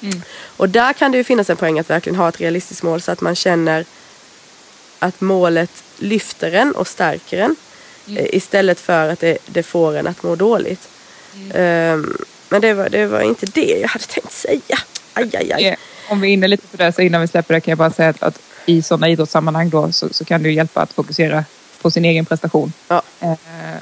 [0.00, 0.22] Mm.
[0.56, 3.12] Och där kan det ju finnas en poäng att verkligen ha ett realistiskt mål så
[3.12, 3.84] att man känner
[5.04, 7.56] att målet lyfter en och stärker en
[8.06, 8.18] mm.
[8.18, 10.88] Eh, istället för att det, det, får en att må dåligt.
[11.34, 11.92] Mm.
[11.94, 12.16] Um,
[12.48, 14.78] men det var, det var inte det jag hade tänkt säga.
[15.14, 15.76] Aj, aj, aj.
[16.08, 17.90] Om vi är inne lite på det så innan vi släpper det kan jag bara
[17.90, 21.44] säga att, att i sådana idrottssammanhang då så, så kan det ju hjälpa att fokusera
[21.82, 22.72] på sin egen prestation.
[22.88, 23.02] Ja.
[23.20, 23.32] Eh,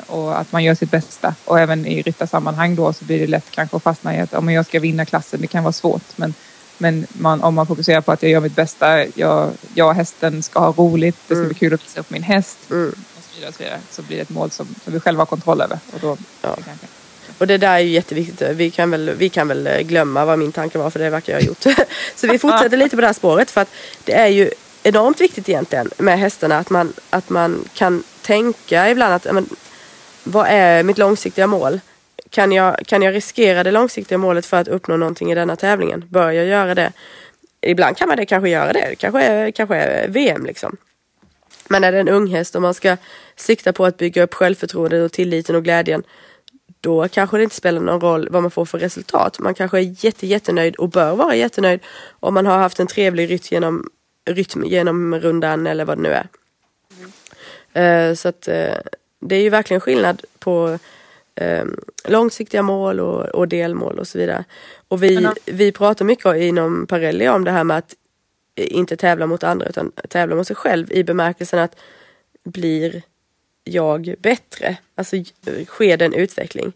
[0.06, 1.34] och att man gör sitt bästa.
[1.44, 4.48] Och även i ryttarsammanhang då så blir det lätt kanske att fastna i att om
[4.48, 6.18] jag ska vinna klassen, det kan vara svårt.
[6.18, 6.34] Men,
[6.82, 10.42] men man, om man fokuserar på att jag gör mitt bästa, jag, jag och hästen
[10.42, 11.48] ska ha roligt, det ska mm.
[11.48, 12.88] bli kul att visa upp min häst mm.
[12.88, 13.80] och så vidare, och så vidare.
[13.90, 15.78] Så blir det ett mål som, som vi själva har kontroll över.
[15.92, 16.56] Och, då, ja.
[17.38, 18.42] och det där är ju jätteviktigt.
[18.50, 21.40] Vi kan, väl, vi kan väl glömma vad min tanke var för det verkar jag
[21.40, 21.62] ha gjort.
[22.16, 23.70] så vi fortsätter lite på det här spåret för att
[24.04, 24.50] det är ju
[24.82, 29.48] enormt viktigt egentligen med hästarna att man, att man kan tänka ibland att men,
[30.24, 31.80] vad är mitt långsiktiga mål?
[32.32, 36.04] Kan jag, kan jag riskera det långsiktiga målet för att uppnå någonting i denna tävlingen?
[36.08, 36.92] Bör jag göra det?
[37.60, 38.94] Ibland kan man det kanske göra det.
[38.98, 40.76] Kanske är, kanske är VM liksom.
[41.68, 42.96] Men är det en ung häst och man ska
[43.36, 46.02] sikta på att bygga upp självförtroendet och tilliten och glädjen
[46.80, 49.38] då kanske det inte spelar någon roll vad man får för resultat.
[49.38, 51.80] Man kanske är jätte, jättenöjd och bör vara jättenöjd
[52.20, 53.90] om man har haft en trevlig rytm genom,
[54.30, 56.28] rytm genom rundan eller vad det nu är.
[57.72, 58.16] Mm.
[58.16, 58.74] så att uh,
[59.20, 60.78] det är ju verkligen skillnad på
[61.40, 64.44] um, långsiktiga mål och, och, delmål och så vidare.
[64.88, 65.34] Och vi, mm.
[65.46, 67.94] vi pratar mycket inom Parelli om det här med att
[68.56, 71.76] inte tävla mot andra utan tävla mot sig själv i bemärkelsen att
[72.44, 73.02] blir
[73.64, 74.76] jag bättre?
[74.94, 75.16] Alltså
[75.66, 76.72] sker det en utveckling?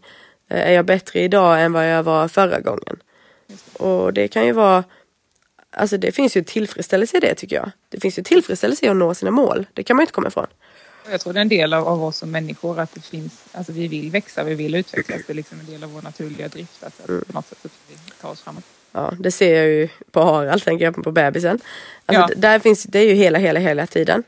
[0.47, 2.97] Är jag bättre idag än vad jag var förra gången?
[3.73, 4.83] Och det kan ju vara
[5.71, 7.71] Alltså det finns ju tillfredsställelse i det tycker jag.
[7.89, 9.65] Det finns ju tillfredsställelse i att nå sina mål.
[9.73, 10.47] Det kan man ju inte komma ifrån.
[11.11, 13.71] Jag tror det är en del av, av oss som människor att det finns, alltså
[13.71, 15.21] vi vill växa, vi vill utvecklas.
[15.27, 17.21] Det är liksom en del av vår naturliga drift att, mm.
[17.21, 18.63] på något sätt att vi tar oss framåt.
[18.91, 21.59] Ja, det ser jag ju på Harald, tänker jag på bebisen.
[22.05, 22.35] Alltså, ja.
[22.37, 24.23] där finns, det är ju hela, hela, hela tiden.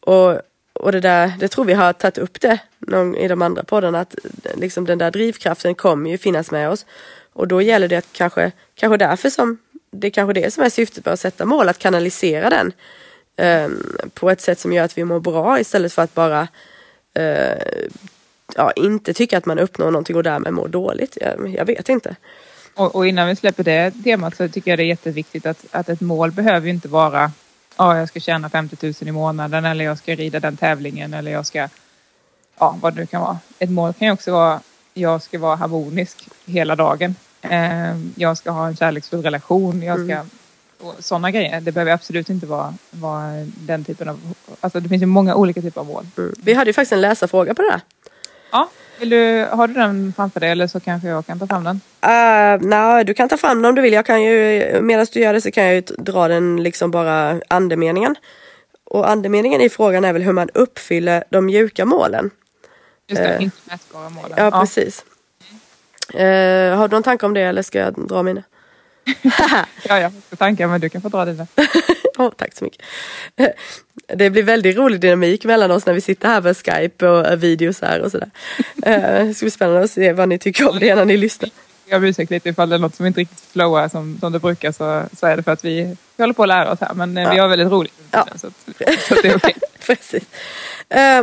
[0.00, 0.40] Och,
[0.72, 4.00] och det där, det tror vi har tagit upp det någon, i de andra poddarna,
[4.00, 4.14] att
[4.54, 6.86] liksom den där drivkraften kommer ju finnas med oss.
[7.32, 9.58] Och då gäller det att kanske, kanske därför som
[9.90, 12.72] det är kanske det som är syftet med att sätta mål, att kanalisera den
[14.14, 16.48] på ett sätt som gör att vi mår bra istället för att bara
[17.18, 17.88] uh,
[18.56, 21.18] ja, inte tycka att man uppnår någonting och därmed mår dåligt.
[21.20, 22.16] Jag, jag vet inte.
[22.74, 25.88] Och, och, innan vi släpper det temat så tycker jag det är jätteviktigt att, att
[25.88, 27.32] ett mål behöver ju inte vara
[27.76, 31.32] ja, jag ska tjäna 50 000 i månaden eller jag ska rida den tävlingen eller
[31.32, 31.68] jag ska,
[32.58, 33.38] ja vad det nu kan vara.
[33.58, 34.60] Ett mål kan ju också vara,
[34.94, 37.14] jag ska vara harmonisk hela dagen.
[37.42, 40.26] Eh, jag ska ha en kärleksfull relation, jag ska,
[40.82, 41.60] och sådana grejer.
[41.60, 45.62] Det behöver absolut inte vara, vara den typen av, alltså det finns ju många olika
[45.62, 46.06] typer av mål.
[46.18, 46.34] Mm.
[46.44, 47.80] Vi hade ju faktiskt en läsarfråga på det där.
[48.52, 48.68] Ja,
[48.98, 51.76] vill du, har du den framför dig eller så kanske jag kan ta fram den?
[51.76, 53.92] Uh, Nej, du kan ta fram den om du vill.
[53.92, 57.40] Jag kan ju, medan du gör det så kan jag ju dra den liksom bara
[57.48, 58.16] andemeningen.
[58.84, 62.30] Och andemeningen i frågan är väl hur man uppfyller de mjuka målen.
[63.06, 64.32] Just det, Eh, inte mätbara målen.
[64.36, 65.04] Ja, precis.
[66.14, 68.42] Uh, har du någon tanke om det eller ska jag dra mina?
[69.88, 71.46] ja, jag har tankar men du kan få dra dina.
[72.18, 72.82] Åh, tack så mycket.
[74.14, 77.36] Det blir väldigt rolig dynamik mellan oss när vi sitter här med Skype och eh,
[77.36, 78.30] videos här och sådär.
[78.82, 81.50] Eh, Det ska bli spännande att se vad ni tycker om det när ni lyssnar.
[81.88, 84.38] Jag ber ursäkt lite ifall det är något som inte riktigt flowar som, som det
[84.38, 86.94] brukar så, så är det för att vi, vi håller på att lära oss här
[86.94, 87.42] men eh, vi Ja.
[87.42, 87.92] har väldigt roligt.
[88.10, 88.26] Ja.
[88.36, 88.52] Så, att,
[89.08, 89.54] så att det är okej.
[89.86, 90.22] Precis.
[90.88, 91.22] Eh,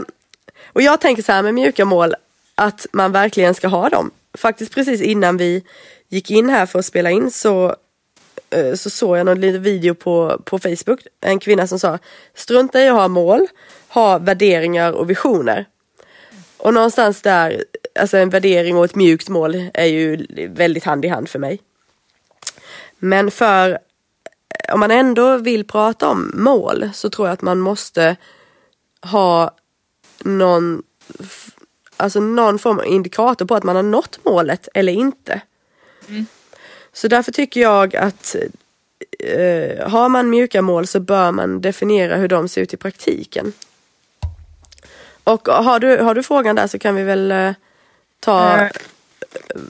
[0.74, 2.16] Och jag tänker så här med mjuka mål
[2.56, 4.12] att man verkligen ska ha dem.
[4.38, 5.64] Faktiskt precis innan vi
[6.10, 7.76] gick in här för att spela in så,
[8.50, 11.00] eh, så såg jag någon liten video på, på Facebook.
[11.22, 12.00] En kvinna som sa
[12.34, 13.48] strunta i att ha mål,
[13.88, 15.66] ha värderingar och visioner.
[16.58, 17.64] Och någonstans där,
[18.00, 21.60] alltså en värdering och ett mjukt mål är ju väldigt hand i hand för mig.
[22.98, 27.60] Men för eh, om man ändå vill prata om mål så tror jag att man
[27.60, 28.16] måste
[29.02, 29.56] ha
[30.20, 30.84] någon,
[31.98, 35.42] alltså någon form av indikator på att man har nått målet eller inte.
[36.94, 38.36] Så därför tycker jag att
[39.20, 43.54] eh, har man mjuka mål så bör man definiera hur de ser ut i praktiken.
[45.24, 47.52] Och har du, har du frågan där så kan vi väl eh,
[48.20, 48.70] ta Eh.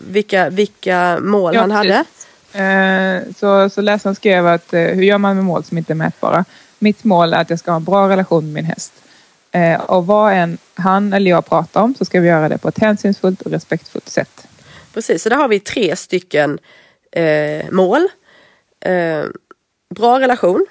[0.07, 2.05] vilka, vilka mål Ja, han hade.
[2.53, 5.95] Eh, så, så läsaren skrev att eh, hur gör man med mål som inte är
[5.95, 6.45] mätbara?
[6.79, 8.93] Mitt mål är att jag ska ha en bra relation med min häst.
[9.51, 12.67] Eh, och vad än han eller jag pratar om så ska vi göra det på
[12.67, 14.47] ett hänsynsfullt och respektfullt sätt.
[14.99, 16.59] Precis, så där har vi tre stycken
[17.11, 18.07] eh, mål.
[18.79, 19.23] Eh,
[19.95, 20.65] bra relation,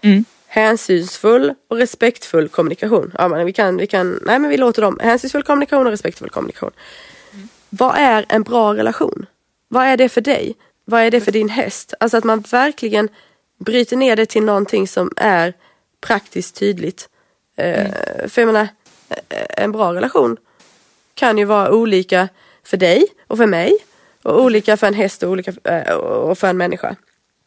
[0.00, 0.24] Mm.
[0.46, 3.12] hänsynsfull och respektfull kommunikation.
[3.18, 4.98] Ja, men vi kan, vi kan, nej men vi låter dem.
[5.02, 6.70] Hänsynsfull kommunikation och respektfull kommunikation.
[7.70, 9.26] Vad är en bra relation?
[9.68, 10.54] Vad är det för dig?
[10.84, 11.94] Vad är det för din häst?
[12.00, 13.08] Alltså att man verkligen
[13.58, 15.52] bryter ner det till någonting som är
[16.00, 17.08] praktiskt tydligt.
[17.56, 17.90] Eh,
[18.28, 18.68] För jag menar,
[19.28, 20.36] eh, en bra relation
[21.14, 22.28] kan ju vara olika
[22.64, 23.78] för dig och för mig.
[24.22, 26.96] Och olika för en häst och olika eh, och för en människa.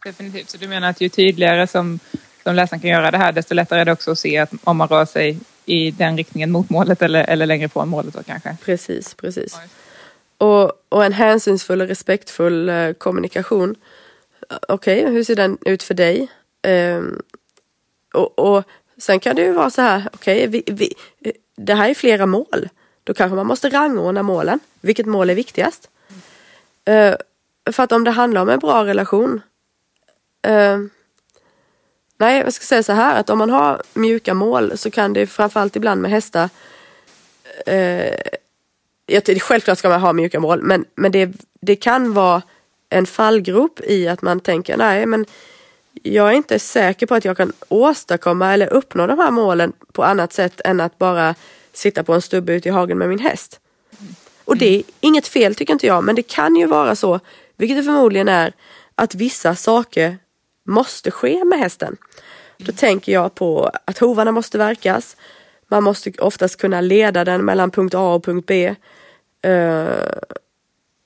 [0.03, 0.49] Definitivt.
[0.49, 1.99] Så du menar att ju tydligare som,
[2.43, 4.77] som läsaren kan göra det här desto lättare är det också att se att om
[4.77, 8.57] man rör sig i den riktningen mot målet eller, eller längre från målet då kanske.
[8.65, 9.57] Precis, precis.
[10.37, 13.75] Och, och en hänsynsfull och respektfull eh, kommunikation.
[14.67, 16.27] Okej, hur ser den ut för dig?
[16.61, 17.21] Ehm,
[18.13, 18.63] och, och
[18.97, 22.69] sen kan det ju vara så här, okej, eh, det här är flera mål.
[23.05, 24.59] Då kanske man måste rangordna målen.
[24.81, 25.89] Vilket mål är viktigast?
[26.89, 27.15] Uh,
[27.71, 29.41] för att om det handlar om en bra relation.
[30.47, 30.79] Uh,
[32.17, 35.27] nej, jag ska säga så här att om man har mjuka mål så kan det
[35.27, 36.49] framförallt ibland med hästar
[37.67, 38.15] Uh,
[39.05, 42.41] jag, självklart ska man ha mjuka mål, men, men det, det kan vara
[42.89, 45.25] en fallgrop i att man tänker nej men
[46.03, 50.03] jag är inte säker på att jag kan åstadkomma eller uppnå de här målen på
[50.03, 51.35] annat sätt än att bara
[51.77, 53.59] sitta på en stubbe ute i hagen med min häst.
[54.45, 57.19] Och det är inget fel tycker inte jag, men det kan ju vara så,
[57.57, 58.53] vilket det förmodligen är,
[58.95, 60.17] att vissa saker
[60.63, 61.97] måste ske med hästen.
[62.57, 65.17] Då tänker jag på att hovarna måste verkas.
[65.67, 68.75] Man måste oftast kunna leda den mellan punkt A och punkt B.
[69.47, 69.89] Uh,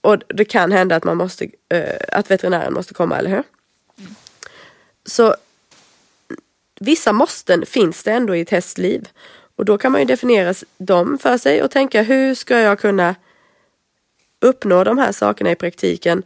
[0.02, 3.44] och det kan hända att man måste, uh, att veterinären måste komma, eller hur?
[5.06, 5.36] Så
[6.80, 9.08] vissa måsten finns det ändå i ett hästliv.
[9.60, 13.16] Och då kan man ju definiera dem för sig och tänka hur ska jag kunna
[14.40, 16.24] uppnå de här sakerna i praktiken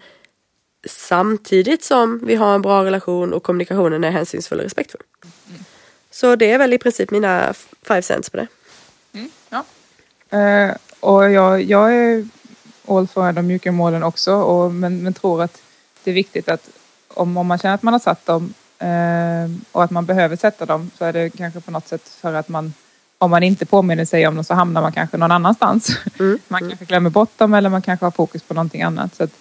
[0.88, 5.02] samtidigt som vi har en bra relation och kommunikationen är hänsynsfull och respektfull.
[6.12, 8.48] Så det är väl i princip mina five cents på det.
[9.50, 9.64] Ja.
[10.40, 12.28] Eh, och jag, jag är
[12.88, 15.62] all för de mjuka målen också och, men, men tror att
[16.04, 16.70] det är viktigt att
[17.08, 20.66] om, om man känner att man har satt dem eh, och att man behöver sätta
[20.66, 22.74] dem så är det kanske på något sätt för att man
[23.24, 25.98] om man inte påminner sig om dem så hamnar man kanske någon annanstans.
[26.20, 26.40] Mm.
[26.48, 29.16] Man kanske glömmer bort dem eller man kanske har fokus på någonting annat.
[29.16, 29.32] Så att,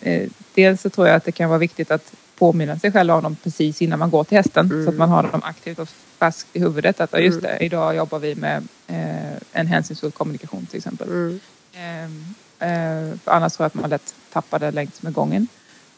[0.00, 3.22] eh, dels så tror jag att det kan vara viktigt att påminna sig själv om
[3.22, 5.88] dem precis innan man går till hästen så att man har dem aktivt och
[6.18, 7.00] färskt i huvudet.
[7.00, 11.08] Att just det, idag jobbar vi med eh, en hänsynsfull kommunikation till exempel.
[11.08, 11.40] Mm.
[11.74, 15.48] Ehm, eh, för annars tror jag att man lätt tappar det längs med gången.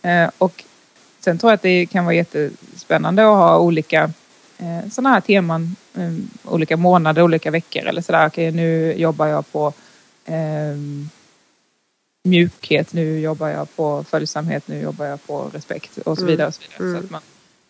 [0.03, 0.64] Eh, och
[1.21, 4.11] sen tror jag att det kan vara jättespännande att ha olika
[4.59, 6.12] eh, sådana här teman eh,
[6.45, 8.27] olika månader, olika veckor eller sådär.
[8.27, 9.73] Okej, nu jobbar jag på
[10.25, 10.77] eh,
[12.25, 16.31] mjukhet, nu jobbar jag på följsamhet, nu jobbar jag på respekt och så Mm.
[16.31, 16.49] vidare.
[16.49, 16.88] Och så, vidare.
[16.88, 17.01] Mm.
[17.01, 17.21] så att man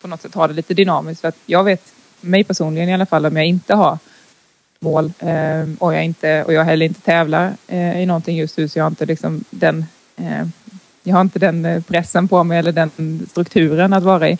[0.01, 1.21] på något sätt har det lite dynamiskt.
[1.21, 3.97] För att jag vet, mig personligen i alla fall, om jag inte har
[4.79, 8.67] mål eh, och, jag inte, och jag heller inte tävlar eh, i någonting just nu
[8.69, 10.47] så jag har inte liksom den eh,
[11.03, 14.37] jag har inte den eh, pressen på mig eller den strukturen att vara i.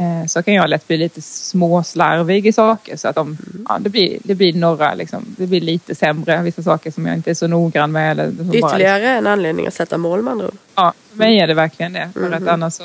[0.00, 3.90] Eh, så kan jag lätt bli lite småslarvig i saker så att de, ja, det,
[3.90, 7.34] blir, det blir några liksom, det blir lite sämre vissa saker som jag inte är
[7.34, 8.10] så noggrann med.
[8.10, 10.56] Eller som bara, liksom, Ytterligare en anledning att sätta mål med andra ord.
[10.74, 12.10] Ja, för mig är det verkligen det.
[12.14, 12.48] För att Mhm.
[12.48, 12.84] annars så,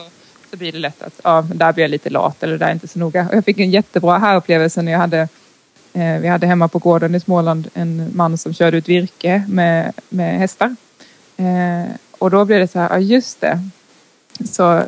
[0.52, 2.88] så blir det lätt att ja, där blir jag lite lat eller där är inte
[2.88, 3.28] så noga.
[3.30, 5.20] Och jag fick en jättebra här upplevelse när jag hade
[5.94, 9.94] eh, vi hade hemma på gården i Småland en man som körde ut virke med,
[10.10, 10.76] med hästar.
[11.38, 13.60] Eh, och då blev det så här, ja just det.
[14.52, 14.84] Så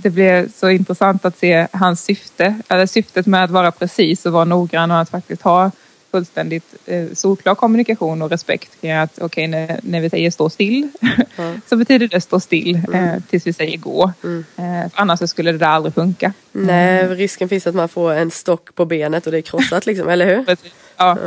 [0.00, 4.32] det blev så intressant att se hans syfte, eller syftet med att vara precis och
[4.32, 5.70] vara noggrann och att faktiskt ha
[6.10, 10.88] fullständigt eh, solklar kommunikation och respekt kring att okej när, när vi säger stå still
[11.36, 11.52] Ja.
[11.68, 13.22] så betyder det stå still eh, Mm.
[13.22, 14.12] tills vi säger gå.
[14.24, 14.44] Mm.
[14.56, 16.32] Eh, annars skulle det där aldrig funka.
[16.52, 20.08] Nej, risken finns att man får en stock på benet och det är krossat liksom,
[20.08, 20.44] eller hur?
[20.46, 20.72] Precis.
[20.96, 21.18] Ja.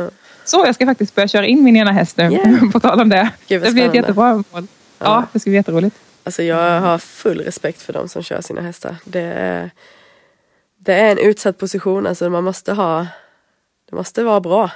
[0.44, 2.70] Så jag ska faktiskt börja köra in min ena häst nu, Yeah.
[2.72, 3.30] på tal om det.
[3.48, 4.44] Gud Det blir ett jättebra mål.
[4.52, 4.62] Ja,
[4.98, 5.24] Ja.
[5.32, 5.96] det ska bli jätteroligt.
[6.24, 8.96] Alltså jag har full respekt för de som kör sina hästar.
[9.04, 9.70] Det är,
[10.78, 13.06] det är en utsatt position, alltså man måste ha,
[13.90, 14.70] det måste vara bra.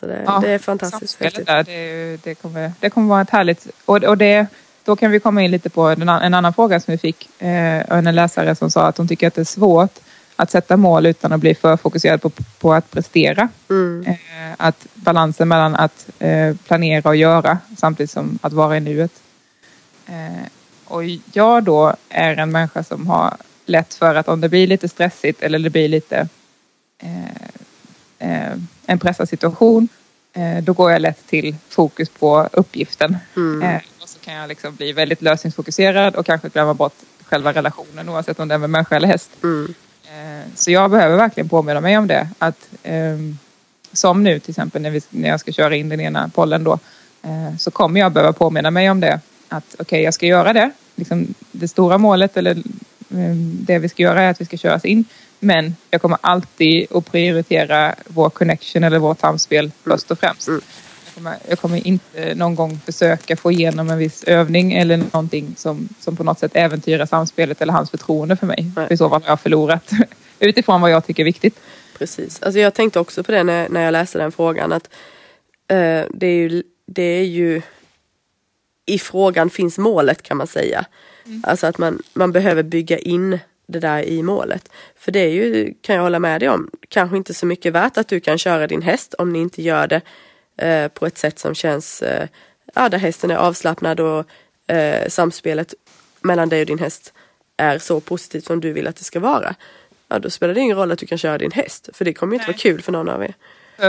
[0.00, 1.46] Så det, Ja, det är fantastiskt häftigt.
[1.46, 3.66] där, det, det, kommer, det kommer vara ett härligt...
[3.84, 4.46] Och, och det,
[4.84, 7.42] då kan vi komma in lite på en, en annan fråga som vi fick.
[7.42, 9.98] Eh, en läsare som sa att hon tycker att det är svårt
[10.36, 13.48] att sätta mål utan att bli för fokuserad på, på att prestera.
[13.70, 14.06] Mm.
[14.06, 19.12] Eh, att balansen mellan att eh, planera och göra samtidigt som att vara i nuet.
[20.06, 20.46] Eh,
[20.94, 24.88] och jag då är en människa som har lätt för att om det blir lite
[24.88, 26.28] stressigt eller det blir lite
[26.98, 27.24] eh,
[28.18, 29.88] eh, en pressad situation
[30.32, 33.16] eh, då går jag lätt till fokus på uppgiften.
[33.36, 33.62] Mm.
[33.62, 38.08] Eh, och så kan jag liksom bli väldigt lösningsfokuserad och kanske glömma bort själva relationen
[38.08, 39.30] oavsett om det är med människa eller häst.
[39.42, 39.74] Mm.
[40.04, 42.28] Eh, Så jag behöver verkligen påminna mig om det.
[42.38, 43.38] Att, ehm,
[43.92, 46.78] som nu till exempel när, vi, när jag ska köra in den ena pollen då.
[47.58, 49.20] Så kommer jag behöva påminna mig om det.
[49.48, 50.70] Att okej, jag ska göra det.
[50.94, 52.56] Liksom, det stora målet eller
[53.10, 55.04] ehm, det vi ska göra är att vi ska köras in.
[55.38, 60.48] Men jag kommer alltid att prioritera vår connection eller vårt samspel först och främst.
[60.48, 60.60] Mm.
[61.04, 65.54] Jag kommer, jag kommer inte någon gång försöka få igenom en viss övning eller någonting
[65.56, 68.72] som, som på något sätt äventyrar samspelet eller hans förtroende för mig.
[68.74, 69.90] För i så fall har jag förlorat
[70.38, 71.60] utifrån vad jag tycker är viktigt.
[71.98, 72.42] Precis.
[72.42, 74.88] Alltså jag tänkte också på det när, när jag läste den frågan att
[75.68, 77.62] eh, det, är ju, det är ju
[78.86, 80.86] i frågan finns målet kan man säga.
[81.42, 84.70] Alltså att man, man behöver bygga in det där i målet.
[84.96, 87.96] För det är ju, kan jag hålla med dig om, kanske inte så mycket värt
[87.96, 90.00] att du kan köra din häst om ni inte gör det
[90.56, 92.28] eh, på ett sätt som känns, eh,
[92.74, 94.26] ja där hästen är avslappnad och
[94.74, 95.74] eh, samspelet
[96.20, 97.12] mellan dig och din häst
[97.56, 99.54] är så positivt som du vill att det ska vara.
[100.08, 101.88] Ja, då spelar det ingen roll att du kan köra din häst.
[101.92, 102.54] För det kommer ju inte Nej.
[102.54, 103.34] vara kul för någon av er.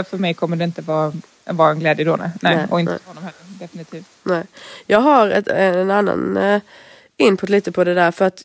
[0.04, 1.12] För mig kommer det inte vara,
[1.46, 2.16] vara en glädje då.
[2.16, 2.56] Nej, nej.
[2.56, 3.00] Nej, och inte nej.
[3.00, 3.58] för honom heller.
[3.58, 4.06] Definitivt.
[4.22, 4.44] Nej.
[4.86, 6.60] Jag har ett, en annan eh,
[7.16, 8.42] input lite på det där för att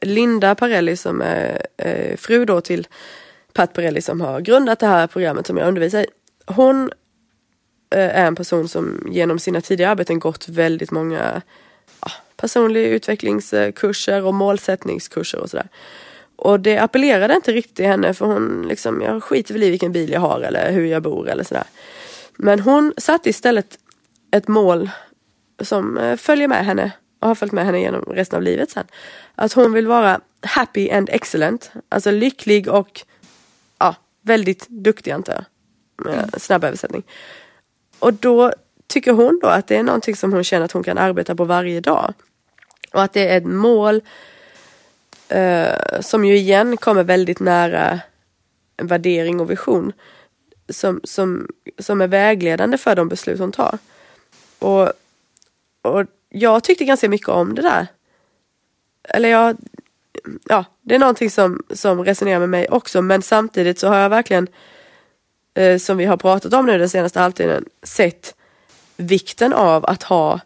[0.00, 2.86] Linda Parelli som är eh, fru då till
[3.52, 6.06] Pat Parelli som har grundat det här programmet som jag undervisar i.
[6.46, 6.90] Hon
[7.94, 11.42] eh, är en person som genom sina tidigare arbeten gått väldigt många
[12.00, 15.68] ja, personlig utvecklingskurser och målsättningskurser och sådär.
[16.36, 19.92] Och det appellerade inte riktigt till henne för hon liksom, jag skiter väl i vilken
[19.92, 21.64] bil jag har eller hur jag bor eller sådär.
[22.38, 23.78] Men hon satte istället
[24.30, 24.90] ett mål
[25.60, 28.86] som eh, följer med henne och har följt med henne genom resten av livet sen.
[29.34, 33.04] Att hon vill vara happy and excellent, alltså lycklig och
[33.78, 35.44] ja, väldigt duktig antar jag.
[36.06, 37.02] Med Snabb översättning.
[37.98, 38.52] Och då
[38.86, 41.44] tycker hon då att det är någonting som hon känner att hon kan arbeta på
[41.44, 42.14] varje dag.
[42.92, 44.02] Och att det är ett mål
[45.28, 48.00] eh, som ju igen kommer väldigt nära
[48.76, 49.92] en värdering och vision.
[50.68, 51.48] Som, som,
[51.78, 53.78] som är vägledande för de beslut hon tar.
[54.58, 54.92] Och,
[55.82, 57.86] och jag tyckte ganska mycket om det där.
[59.08, 59.56] Eller jag,
[60.44, 64.10] ja, det är någonting som, som resonerar med mig också men samtidigt så har jag
[64.10, 64.48] verkligen
[65.54, 68.34] eh, som vi har pratat om nu den senaste halvtiden sett
[68.96, 70.40] vikten av att ha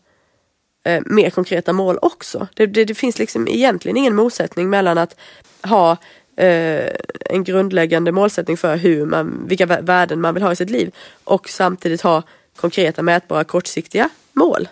[0.84, 2.48] eh, mer konkreta mål också.
[2.54, 5.16] Det, det, det finns liksom egentligen ingen motsättning mellan att
[5.62, 5.96] ha
[6.36, 10.90] en grundläggande målsättning för hur man, vilka vä- värden man vill ha i sitt liv
[11.24, 12.22] och samtidigt ha
[12.56, 14.68] konkreta mätbara kortsiktiga mål.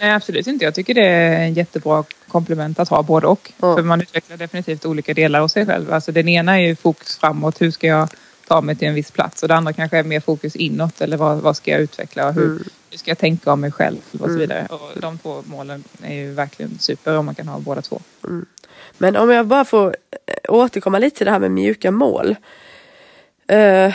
[0.00, 0.64] Nej, absolut inte.
[0.64, 3.52] Jag tycker det är en jättebra komplement att ha både och.
[3.60, 3.76] Ja.
[3.76, 5.92] För man utvecklar definitivt olika delar hos sig själv.
[5.92, 7.60] Alltså den ena är ju fokus framåt.
[7.60, 8.08] Hur ska jag
[8.48, 9.42] ta mig till en viss plats?
[9.42, 11.00] Och det andra kanske är mer fokus inåt.
[11.00, 12.28] Eller vad, vad ska jag utveckla?
[12.28, 12.64] Och hur, Mm.
[12.90, 13.98] hur ska jag tänka om mig själv?
[14.12, 14.66] Och så vidare.
[14.70, 18.00] Och de två målen är ju verkligen super om man kan ha båda två.
[18.98, 22.36] Men om jag bara får eh, återkomma lite till det här med mjuka mål.
[23.46, 23.94] Eh,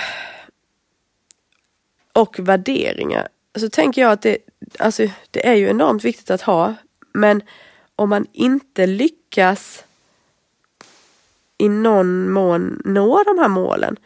[2.14, 3.28] och värderingar.
[3.60, 4.38] Så tänker jag att det,
[4.80, 6.76] alltså, det är ju enormt viktigt att ha.
[7.14, 7.42] Men
[7.96, 9.84] om man inte lyckas
[11.58, 13.98] i någon mån nå de här målen.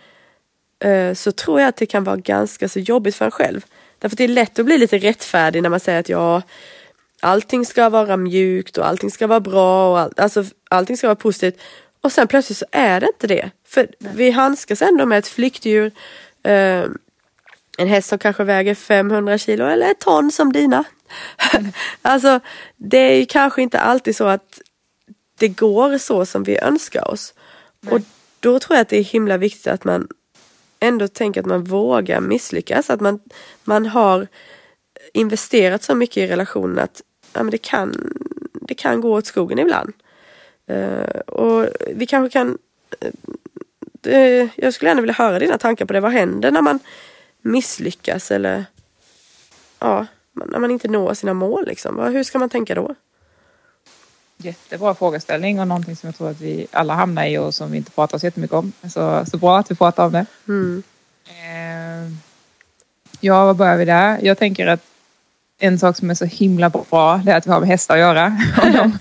[0.79, 3.65] eh, så tror jag att det kan vara ganska så jobbigt för en själv.
[3.99, 6.41] Därför att det är lätt att bli lite rättfärdig när man säger att ja,
[7.23, 11.15] allting ska vara mjukt och allting ska vara bra och all, alltså, allting ska vara
[11.15, 11.61] positivt.
[12.01, 13.51] Och sen plötsligt så är det inte det.
[13.67, 15.91] För vi handskas ändå med ett flyktdjur.
[16.43, 16.85] Eh,
[17.77, 20.83] en häst som kanske väger 500 kilo eller ett ton som dina.
[22.01, 22.39] alltså
[22.77, 24.61] det är ju kanske inte alltid så att
[25.39, 27.33] det går så som vi önskar oss.
[27.89, 27.99] Och
[28.39, 30.07] då tror jag att det är himla viktigt att man
[30.79, 32.89] ändå tänker att man vågar misslyckas.
[32.89, 33.19] Att man,
[33.63, 34.27] man har
[35.13, 37.01] investerat så mycket i relationen att
[37.33, 38.13] ja, men det, kan,
[38.53, 39.93] det kan gå åt skogen ibland.
[40.67, 42.57] Eh, och vi kanske kan...
[44.05, 45.99] eh, jag skulle gärna vilja höra dina tankar på det.
[45.99, 46.79] Vad händer när man
[47.41, 48.65] misslyckas eller
[49.79, 51.67] ja, när man inte når sina mål?
[51.67, 51.99] Liksom?
[51.99, 52.95] Hur ska man tänka då?
[54.37, 57.77] Jättebra frågeställning och någonting som jag tror att vi alla hamnar i och som vi
[57.77, 58.71] inte pratar så jättemycket om.
[58.93, 60.25] Så, så bra att vi pratar om det.
[60.47, 60.83] Mm.
[63.19, 64.19] Ja, vad börjar vi där?
[64.21, 64.81] Jag tänker att
[65.59, 67.99] en sak som är så himla bra det är att vi har med hästar att
[67.99, 68.37] göra.
[68.61, 68.99] Och de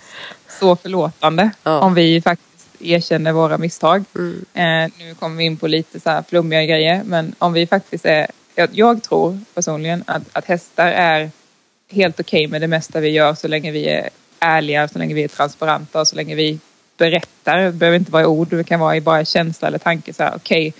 [0.60, 1.80] så förlåtande Ja.
[1.80, 4.04] om vi faktiskt erkänner våra misstag.
[4.14, 4.44] Mm.
[4.54, 8.06] Eh, nu kommer vi in på lite så här flummiga grejer men om vi faktiskt
[8.06, 8.26] är...
[8.54, 11.30] Jag, jag tror personligen att, att hästar är
[11.90, 15.24] helt okej med det mesta vi gör så länge vi är ärliga, så länge vi
[15.24, 16.58] är transparenta och så länge vi
[16.98, 17.58] berättar.
[17.58, 20.12] Det behöver inte vara i ord, det kan vara i bara känsla eller tanke.
[20.12, 20.72] Så här, okej,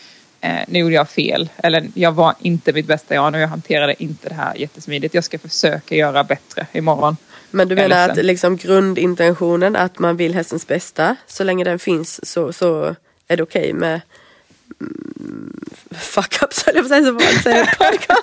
[0.43, 1.49] eh, nu gjorde jag fel.
[1.57, 5.15] Eller jag var inte mitt bästa jag och jag hanterade inte det här jättesmidigt.
[5.15, 7.17] Jag ska försöka göra bättre imorgon.
[7.51, 12.27] Men du menar att liksom grundintentionen att man vill hästens bästa, så länge den finns
[12.31, 12.95] så, så
[13.29, 14.01] är det okej med
[14.81, 18.23] mm, fuck-ups höll jag på att säga, så vad säger podcast.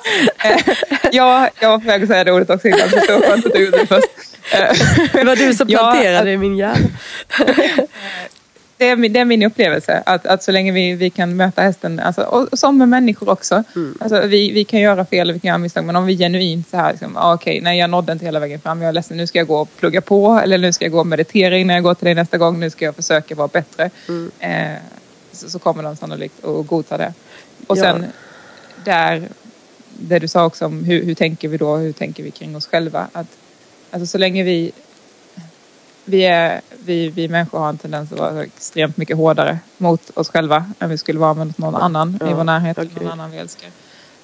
[1.12, 3.46] Ja, jag var på väg att säga det ordet också innan, så det var skönt
[3.46, 4.08] att du gjorde det först.
[5.14, 6.88] Det var du som Ja, planterade att- i min hjärna.
[8.80, 10.04] det, är, min- det är min upplevelse.
[10.06, 13.30] Att, att så länge vi, vi kan möta hästen, alltså, och, och som med människor
[13.30, 13.64] också.
[14.00, 15.86] Alltså, vi, vi kan göra fel och vi kan göra misstag.
[15.86, 18.60] Men om vi genuint så här, liksom, ah, okej, nej jag nådde inte hela vägen
[18.62, 18.82] fram.
[18.82, 20.40] Jag är ledsen, nu ska jag gå och plugga på.
[20.44, 22.60] Eller nu ska jag gå och meditera innan jag går till dig nästa gång.
[22.60, 23.90] Nu ska jag försöka vara bättre.
[24.40, 24.78] Eh,
[25.32, 27.14] så, så kommer de sannolikt att godta det.
[27.68, 27.82] Och Ja.
[27.82, 28.06] sen
[28.86, 29.24] där,
[30.00, 31.76] det du sa också om hur, hur tänker vi då?
[31.78, 33.08] Hur tänker vi kring oss själva?
[33.12, 33.28] Att,
[33.92, 34.72] alltså så länge vi
[36.10, 40.30] vi, är, vi, vi människor har en tendens att vara extremt mycket hårdare mot oss
[40.30, 42.90] själva än vi skulle vara mot någon annan i Ja, vår närhet, okej.
[42.96, 43.70] någon annan vi älskar.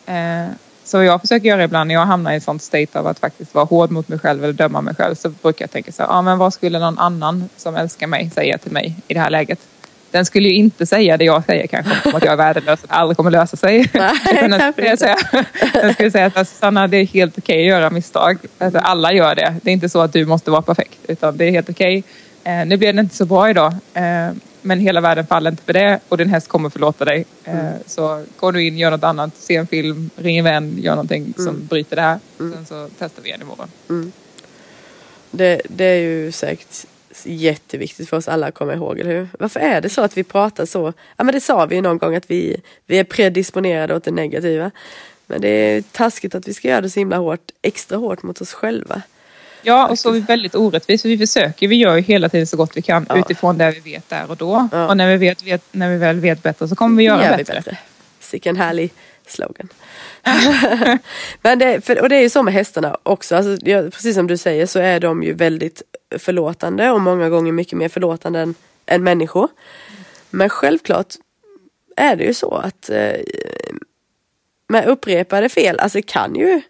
[0.06, 0.48] Eh,
[0.84, 3.54] så jag försöker göra ibland när jag hamnar i ett sånt state av att faktiskt
[3.54, 6.10] vara hård mot mig själv eller döma mig själv så brukar jag tänka så här,
[6.10, 9.30] ah, men vad skulle någon annan som älskar mig säga till mig i det här
[9.30, 9.60] läget?
[10.16, 12.98] Den skulle ju inte säga det jag säger kanske om att jag är värdelös och
[12.98, 13.90] aldrig kommer lösa sig.
[13.94, 15.18] Nej, Utan den skulle säga,
[15.74, 18.38] den skulle säga att alltså, Sanna det är helt okej att göra misstag.
[18.58, 19.56] Alltså, alla gör det.
[19.62, 22.04] Det är inte så att du måste vara perfekt utan det är helt okej.
[22.44, 24.30] Eh, nu blev det inte så bra idag eh,
[24.62, 27.26] men hela världen faller inte för det och din häst kommer förlåta dig.
[27.44, 27.56] Eh,
[27.86, 31.34] så gå nu in, gör något annat, se en film, ring en vän, gör någonting
[31.38, 32.20] som bryter det här.
[32.38, 33.68] Sen så testar vi igen imorgon.
[35.32, 36.86] Det, det är ju säkert
[37.24, 39.28] jätteviktigt för oss alla att komma ihåg, eller hur?
[39.40, 40.94] Varför är det så att vi pratar så?
[41.18, 44.12] Ja men det sa vi ju någon gång att vi, vi är predisponerade åt det
[44.12, 44.72] negativa.
[45.28, 48.42] Men det är taskigt att vi ska göra det så himla hårt, extra hårt mot
[48.42, 49.02] oss själva.
[49.62, 51.02] Ja, och så är vi väldigt orättvist.
[51.02, 53.18] För vi försöker, vi gör ju hela tiden så gott vi kan Ja.
[53.20, 54.68] utifrån det vi vet där och då.
[54.72, 54.88] Ja.
[54.88, 57.38] Och när vi, vet, vet, när vi väl vet bättre så kommer vi göra Gör
[57.38, 57.54] bättre.
[57.54, 57.78] vi bättre.
[58.20, 58.92] Sicken härlig
[59.30, 59.70] slogan.
[61.42, 63.36] Men det, för, och det är ju så med hästarna också.
[63.36, 65.82] Alltså, ja, precis som du säger så är de ju väldigt
[66.18, 68.56] förlåtande och många gånger mycket mer förlåtande än,
[68.86, 69.50] än människor.
[70.30, 71.14] Men självklart
[71.98, 73.20] är det ju så att eh,
[74.68, 76.62] med upprepade fel, alltså det kan ju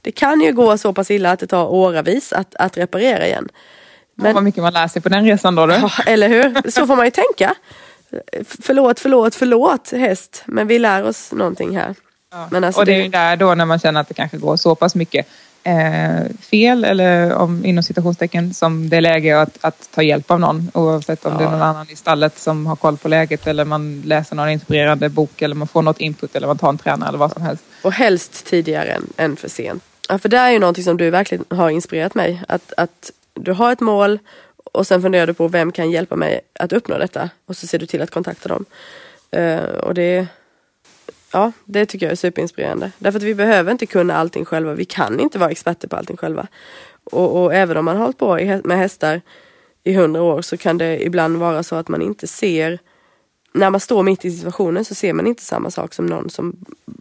[0.00, 3.48] det kan ju gå så pass illa att det tar åravis att, att reparera igen.
[4.14, 5.66] Men, vad mycket man lär sig på den resan då.
[5.66, 5.74] du.
[5.74, 6.70] Ja, eller hur?
[6.70, 7.54] Så får man ju tänka.
[8.60, 10.42] Förlåt, förlåt, förlåt häst.
[10.46, 11.94] Men vi lär oss någonting här.
[12.32, 12.48] Ja.
[12.50, 14.56] Men alltså och det är ju där då när man känner att det kanske går
[14.56, 15.26] så pass mycket
[15.62, 20.40] eh, fel eller om, inom citationstecken som det är läge att, att ta hjälp av
[20.40, 20.70] någon.
[20.74, 21.50] Oavsett om det är Ja.
[21.50, 25.42] någon annan i stallet som har koll på läget eller man läser någon inspirerande bok
[25.42, 27.64] eller man får något input eller man tar en tränare eller vad som helst.
[27.82, 29.82] Och helst tidigare än, än för sent.
[30.08, 32.42] Ja, för det är ju någonting som du verkligen har inspirerat mig.
[32.48, 34.18] Att, att du har ett mål
[34.76, 37.30] och sen funderar du på vem kan hjälpa mig att uppnå detta.
[37.46, 38.64] Och så ser du till att kontakta dem.
[39.36, 40.26] Uh, och det,
[41.32, 42.92] ja, det tycker jag är superinspirerande.
[42.98, 44.74] Därför att vi behöver inte kunna allting själva.
[44.74, 46.46] Vi kan inte vara experter på allting själva.
[47.04, 49.20] Och, och även om man har hållit på med hästar
[49.84, 52.78] i hundra år så kan det ibland vara så att man inte ser
[53.52, 56.56] när man står mitt i situationen så ser man inte samma sak som någon som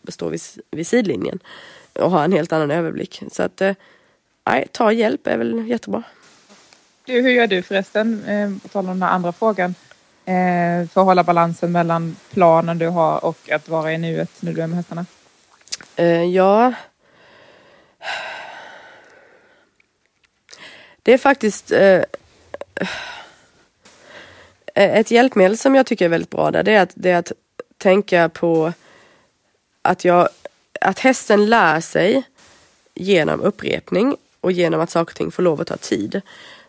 [0.08, 1.40] står vid, vid sidlinjen
[1.94, 3.24] och har en helt annan överblick.
[3.32, 3.74] Så att, eh,
[4.72, 6.04] ta hjälp är väl jättebra.
[7.06, 9.76] Du, hur gör du förresten, eh, på tal om den andra frågan,
[10.26, 14.54] eh, för att hålla balansen mellan planen du har och att vara i nuet när
[14.54, 15.06] du är med hästarna?
[15.96, 16.74] Eh, ja,
[21.04, 21.72] det är faktiskt
[24.76, 27.32] ett hjälpmedel som jag tycker är väldigt bra där, det är att, det är att
[27.78, 28.74] tänka på
[29.82, 30.30] att, jag,
[30.82, 32.24] att hästen lär sig
[32.94, 36.22] genom upprepning och genom att saker och ting får lov att ta tid.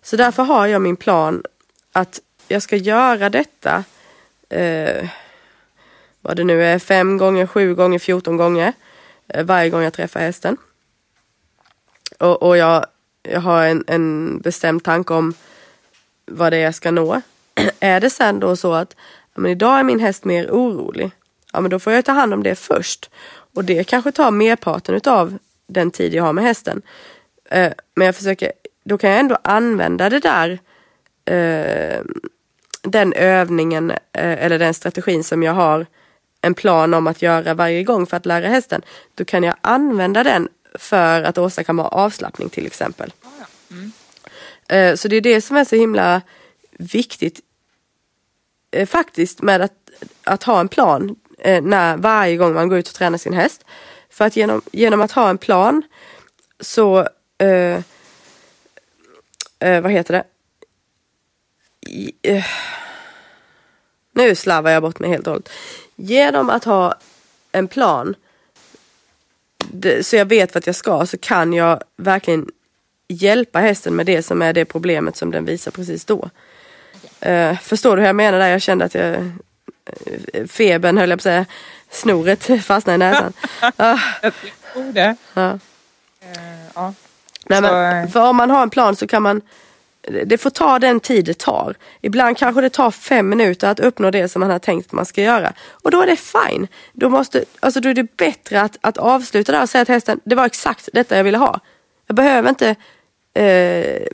[0.07, 1.43] Så därför har jag min plan
[1.93, 3.85] att jag ska göra detta
[4.49, 5.09] eh,
[6.21, 8.73] vad det nu är, fem gånger, sju gånger, fjorton gånger
[9.29, 10.57] eh, varje gång jag träffar hästen.
[12.19, 12.87] Och, och jag,
[13.23, 15.35] jag har en, en bestämd tanke om
[16.27, 17.21] vad det är jag ska nå.
[17.81, 18.97] är det sen då så att
[19.35, 21.11] men idag är min häst mer orolig,
[21.53, 23.11] ja men då får jag ta hand om det först.
[23.55, 26.83] Och det kanske tar merparten av den tid jag har med hästen.
[27.51, 28.53] Eh, men jag försöker,
[28.89, 30.59] då kan jag ändå använda det där
[31.25, 32.03] eh,
[32.83, 35.87] den övningen eh, eller den strategin som jag har
[36.41, 38.83] en plan om att göra varje gång för att lära hästen.
[39.15, 43.13] Då kan jag använda den för att åstadkomma avslappning till exempel.
[43.71, 44.97] Mm.
[44.97, 46.23] Så det är det som är så himla
[46.79, 47.41] viktigt
[48.71, 49.73] eh, faktiskt med att,
[50.25, 53.65] att ha en plan eh, när, varje gång man går ut och tränar sin häst.
[54.11, 55.83] För att genom, genom att ha en plan
[56.61, 56.99] så,
[57.39, 57.81] eh,
[59.59, 60.25] eh, vad heter det?
[61.91, 62.47] I, eh,
[64.13, 65.51] nu slarvar jag bort mig helt och hållet.
[65.97, 66.95] Genom att ha
[67.53, 68.15] en plan
[70.03, 72.51] så jag vet vart jag ska så kan jag verkligen
[73.09, 76.31] hjälpa hästen med det som är det problemet som den visar precis då.
[77.27, 78.49] Uh, förstår du hur jag menar där?
[78.49, 81.47] Jag kände att jag uh, febern höll jag på att säga.
[81.91, 83.33] Snoret fastnade i näsan.
[83.63, 84.01] Uh.
[84.23, 84.33] Jag
[84.73, 85.17] tror det.
[85.35, 85.51] Ja.
[85.51, 85.59] Uh,
[86.75, 86.95] ja.
[87.49, 89.41] Nej, men, för om man har en plan så kan man
[90.25, 91.75] det får ta den tid det tar.
[92.01, 95.07] Ibland kanske det tar fem minuter att uppnå det som man har tänkt att man
[95.07, 95.53] ska göra.
[95.71, 96.69] Och då är det fine.
[96.93, 100.21] Då, måste, alltså då är det bättre att, att avsluta där och säga till hästen,
[100.25, 101.61] det var exakt detta jag ville ha.
[102.07, 102.77] Jag behöver inte
[103.35, 104.07] eh,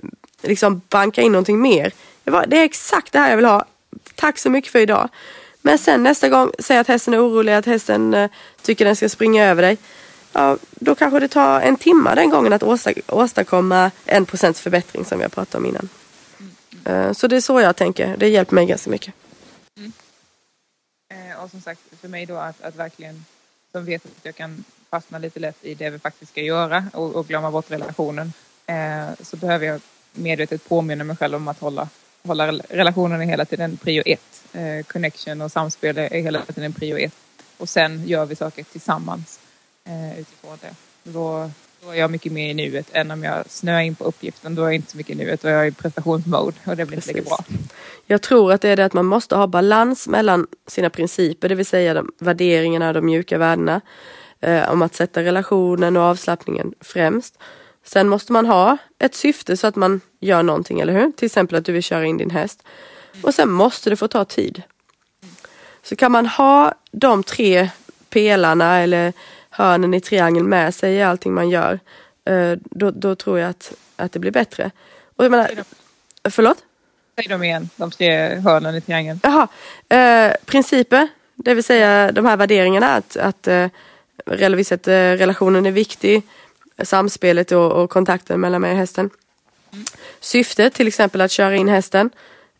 [0.42, 1.92] liksom banka in någonting mer.
[2.24, 3.64] Det, var, det är exakt det här jag vill ha.
[4.14, 5.08] Tack så mycket för idag.
[5.62, 8.30] Men sen nästa gång, säg att hästen är orolig, att hästen eh,
[8.62, 9.78] tycker den ska springa över dig.
[10.32, 12.62] Ja, då kanske det tar en timme den gången att
[13.08, 15.88] åstadkomma en procents förbättring som vi har pratat om innan.
[16.84, 18.16] Eh, så det är så jag tänker.
[18.16, 19.14] Det hjälper mig ganska mycket.
[19.76, 19.92] Mm.
[21.08, 23.24] Eh, och som sagt, för mig då att, att verkligen,
[23.72, 27.14] som vet att jag kan fastna lite lätt i det vi faktiskt ska göra och,
[27.14, 28.32] och glömma bort relationen.
[28.66, 29.80] Eh, så behöver jag
[30.12, 31.88] medvetet påminna mig själv om att hålla,
[32.22, 34.44] hålla relationen hela tiden prio ett.
[34.52, 37.14] Eh, connection och samspel är hela tiden prio ett.
[37.58, 39.40] Och sen gör vi saker tillsammans
[39.84, 40.74] eh, utifrån det.
[41.02, 41.50] Då,
[41.82, 44.54] då är jag mycket mer i nuet än om jag snöar in på uppgiften.
[44.54, 46.86] Då är jag inte så mycket i nuet, då är jag i prestationsmode och det
[46.86, 47.44] blir inte lika bra.
[48.06, 51.54] Jag tror att det är det att man måste ha balans mellan sina principer, det
[51.54, 53.80] vill säga de värderingarna, de mjuka värdena.
[54.42, 57.38] Eh, om att sätta relationen och avslappningen främst.
[57.84, 61.12] Sen måste man ha ett syfte så att man gör någonting, eller hur?
[61.12, 62.62] Till exempel att du vill köra in din häst.
[63.22, 64.62] Och sen måste det få ta tid.
[65.82, 67.70] Så kan man ha de tre
[68.10, 69.12] pelarna eller
[69.52, 71.80] hörnen i triangeln med sig i allting man gör,
[72.24, 74.70] eh, då, då tror jag att, att det blir bättre.
[75.16, 75.50] Och jag menar,
[76.30, 76.58] förlåt?
[77.16, 79.20] Säg dem igen, de tre hörnen i triangeln.
[79.22, 79.48] Jaha.
[79.88, 83.68] Eh, principer, det vill säga de här värderingarna att, att eh,
[84.26, 86.22] relationen är viktig
[86.82, 89.10] samspelet och, och kontakten mellan mig och hästen.
[89.72, 89.84] Mm.
[90.20, 92.10] Syftet till exempel att köra in hästen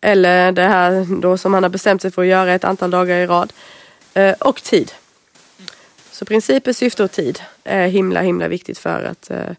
[0.01, 3.17] eller det här då som han har bestämt sig för att göra ett antal dagar
[3.17, 3.53] i rad.
[4.15, 4.93] Eh, och tid.
[6.23, 6.27] Mm.
[6.27, 9.57] Så principer, syfte och tid är himla himla viktigt för att, eh,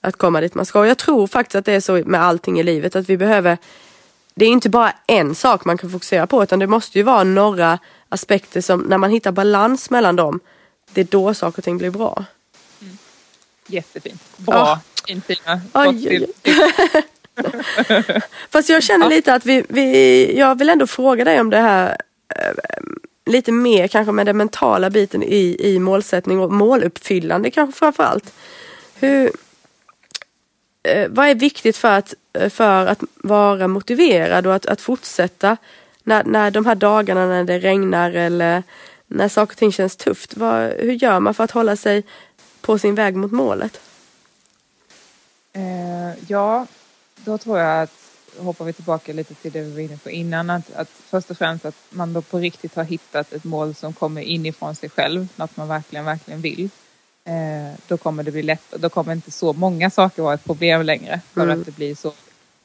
[0.00, 0.80] att komma dit man ska.
[0.80, 3.58] Och jag tror faktiskt att det är så med allting i livet att vi behöver
[4.34, 7.24] det är inte bara en sak man kan fokusera på utan det måste ju vara
[7.24, 7.78] några
[8.08, 10.40] aspekter som när man hittar balans mellan dem
[10.92, 12.24] det är då saker och ting blir bra.
[13.66, 14.22] Jättefint.
[14.36, 14.54] Bra.
[14.54, 14.80] Ja.
[15.06, 15.60] Fint Tina.
[18.50, 21.96] Fast jag känner lite att vi, vi, jag vill ändå fråga dig om det här
[22.28, 22.52] äh,
[23.26, 28.34] lite mer kanske med den mentala biten i, i målsättning och måluppfyllande kanske framförallt.
[28.94, 29.32] Hur,
[30.82, 35.56] eh, vad är viktigt för att, eh, för att vara motiverad och att, att fortsätta
[36.02, 38.62] när, när de här dagarna när det regnar eller
[39.06, 40.36] när saker och ting känns tufft?
[40.36, 42.02] Vad, hur gör man för att hålla sig
[42.60, 43.80] på sin väg mot målet?
[45.52, 46.66] Eh, ja,
[47.16, 48.03] då tror jag att
[48.38, 50.50] hoppar vi tillbaka lite till det vi var inne på innan.
[50.50, 53.92] Att, att först och främst att man då på riktigt har hittat ett mål som
[53.92, 55.28] kommer inifrån sig själv.
[55.36, 56.70] Något man verkligen, verkligen vill.
[57.24, 58.64] Eh, då kommer det bli lätt.
[58.76, 61.20] Då kommer inte så många saker vara ett problem längre.
[61.32, 61.60] För Mm.
[61.60, 62.08] att det blir så.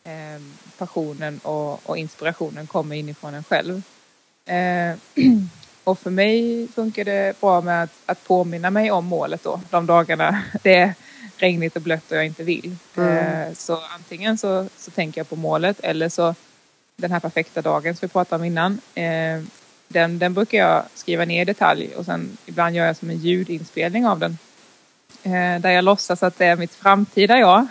[0.04, 0.42] Eh,
[0.78, 3.82] passionen och, och inspirationen kommer inifrån en själv.
[4.46, 4.96] Eh,
[5.84, 9.62] och för mig funkar det bra med att, att påminna mig om målet då.
[9.70, 10.94] De dagarna det är
[11.40, 12.76] regnigt och blött och jag inte vill.
[12.98, 13.18] Mm.
[13.18, 16.36] Eh, så antingen så, så tänker jag på målet eller så
[16.96, 18.82] den här perfekta dagen som vi pratade om innan.
[18.96, 19.42] Eh,
[19.88, 23.18] den, den brukar jag skriva ner i detalj och sen ibland gör jag som en
[23.18, 24.38] ljudinspelning av den.
[25.24, 27.68] Eh, där jag låtsas att det är mitt framtida jag.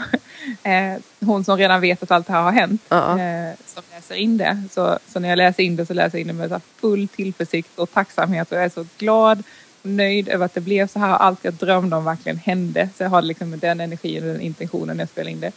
[1.21, 2.83] Hon som redan vet att allt det här har hänt.
[2.91, 4.62] Eh, som läser in det.
[4.71, 7.79] Så, så när jag läser in det så läser jag in det med full tillförsikt
[7.79, 8.53] och tacksamhet.
[8.53, 9.43] Och jag är så glad
[9.89, 11.16] nöjd över att det blev så här.
[11.16, 12.89] Allt jag drömde om verkligen hände.
[12.97, 15.53] Så jag har liksom den energin och den intentionen när jag spelar in det.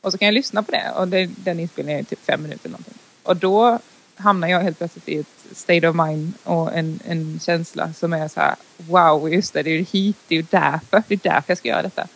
[0.00, 0.90] Och så kan jag lyssna på det.
[0.96, 2.98] Och det, den inspelningen är typ fem minuter eller någonting.
[3.22, 3.78] Och då
[4.16, 8.28] hamnar jag helt plötsligt i ett state of mind och en, en känsla som är
[8.28, 11.20] så här wow, just det, det är ju hit, det är ju därför, det är
[11.22, 12.08] därför jag ska göra detta.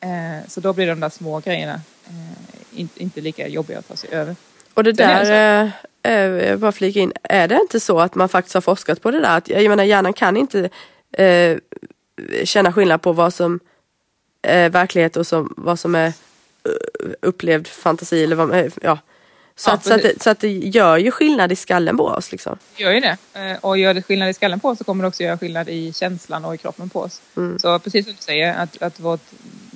[0.00, 3.96] Eh, så då blir de där små grejerna eh, inte, inte lika jobbiga att ta
[3.96, 4.36] sig över.
[4.74, 5.70] Och det där,
[6.02, 9.10] eh, eh, bara flika in, är det inte så att man faktiskt har forskat på
[9.10, 9.36] det där?
[9.36, 10.70] Att, jag menar hjärnan kan inte
[11.18, 11.58] eh,
[12.44, 13.60] känna skillnad på vad som
[14.42, 16.12] är verklighet och som, vad som är eh,
[17.20, 18.98] upplevd fantasi eller vad, eh, ja.
[19.56, 22.04] Så, Ja, att, så, att det, så att det gör ju skillnad i skallen på
[22.04, 22.58] oss liksom.
[22.76, 23.16] gör ju det.
[23.60, 25.92] Och gör det skillnad i skallen på oss så kommer det också göra skillnad i
[25.92, 27.22] känslan och i kroppen på oss.
[27.36, 27.58] Mm.
[27.58, 29.20] Så precis som du säger, att, att vårt,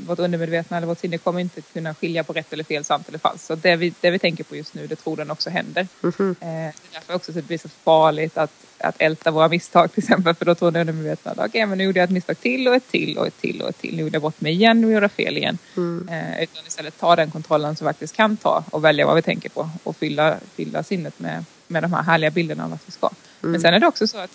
[0.06, 3.18] vårt undermedvetna eller vårt sinne kommer inte kunna skilja på rätt eller fel, sant eller
[3.18, 3.46] falskt.
[3.46, 5.88] Så det vi, det vi tänker på just nu, det tror den också händer.
[6.00, 6.36] Mhm.
[6.40, 9.92] Eh, Det är därför också så det blir så farligt att, att älta våra misstag
[9.92, 10.34] till exempel.
[10.34, 12.88] För då tror den undermedvetna att men nu gjorde jag ett misstag till och ett
[12.90, 13.96] till och ett till och ett till.
[13.96, 15.58] Nu gjorde jag bort mig igen, nu gjorde jag fel igen.
[15.76, 16.08] Mm.
[16.08, 19.22] Eh, utan istället ta den kontrollen som vi faktiskt kan ta och välja vad vi
[19.22, 22.92] tänker på och fylla, fylla sinnet med, med de här härliga bilderna av att vi
[22.92, 23.10] ska.
[23.40, 24.30] Men sen är det också så att,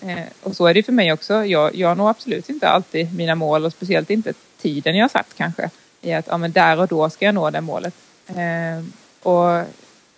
[0.00, 3.34] eh, och så är det för mig också, jag, jag når absolut inte alltid mina
[3.34, 5.70] mål och speciellt inte tiden jag satt kanske.
[6.00, 7.94] I att ja, men där och då ska jag nå det målet.
[8.26, 8.84] Eh,
[9.22, 9.64] och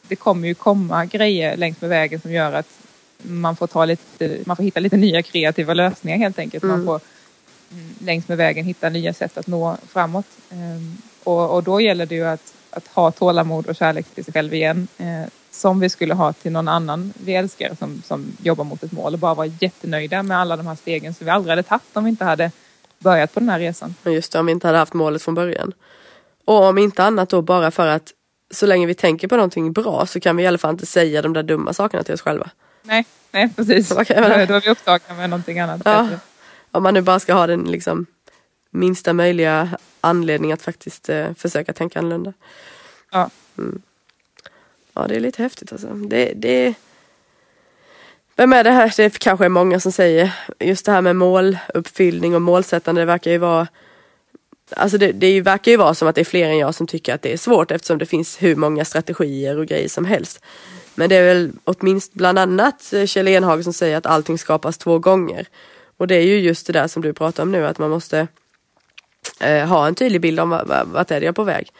[0.08, 2.68] det kommer ju komma grejer längs med vägen som gör att
[3.22, 6.64] man får, ta lite, man får hitta lite nya kreativa lösningar helt enkelt.
[6.64, 6.86] Man Mm.
[6.86, 7.00] får
[7.72, 10.26] mm, längs med vägen hitta nya sätt att nå framåt.
[10.50, 14.34] Ehm, och, och då gäller det ju att, att ha tålamod och kärlek till sig
[14.34, 14.88] själv igen.
[14.98, 18.92] Eh, som vi skulle ha till någon annan vi älskar som, som jobbar mot ett
[18.92, 21.82] mål och bara vara jättenöjda med alla de här stegen som vi aldrig hade tagit
[21.96, 22.50] om vi inte hade
[23.04, 23.94] börjat på den här resan.
[24.02, 25.72] Men just det, om vi inte hade haft målet från början.
[26.44, 28.12] Och om inte annat då bara för att
[28.50, 31.22] så länge vi tänker på någonting bra så kan vi i alla fall inte säga
[31.22, 32.50] de där dumma sakerna till oss själva.
[32.82, 33.90] Nej, nej precis.
[33.90, 34.28] Jag mena?
[34.46, 35.82] Då är vi upptagna med någonting annat.
[35.84, 36.08] Ja.
[36.70, 38.06] Om man nu bara ska ha den liksom
[38.70, 39.68] minsta möjliga
[40.00, 42.32] anledning att faktiskt eh, försöka tänka annorlunda.
[43.12, 43.30] Ja.
[44.94, 45.86] Ja, det är lite häftigt alltså.
[45.86, 46.74] Det, det...
[48.36, 48.92] Vem är det här?
[48.96, 53.00] Det kanske är många som säger just det här med måluppfyllning och målsättande.
[53.00, 53.66] Det verkar ju vara
[54.76, 57.14] Alltså det, det verkar ju vara som att det är fler än jag som tycker
[57.14, 60.44] att det är svårt eftersom det finns hur många strategier och grejer som helst.
[60.94, 64.98] Men det är väl åtminstone bland annat Kjell Enhage som säger att allting skapas två
[64.98, 65.46] gånger.
[65.96, 68.26] Och det är ju just det där som du pratar om nu att man måste
[69.40, 70.50] eh, ha en tydlig bild om
[70.84, 71.72] vart är det jag på väg.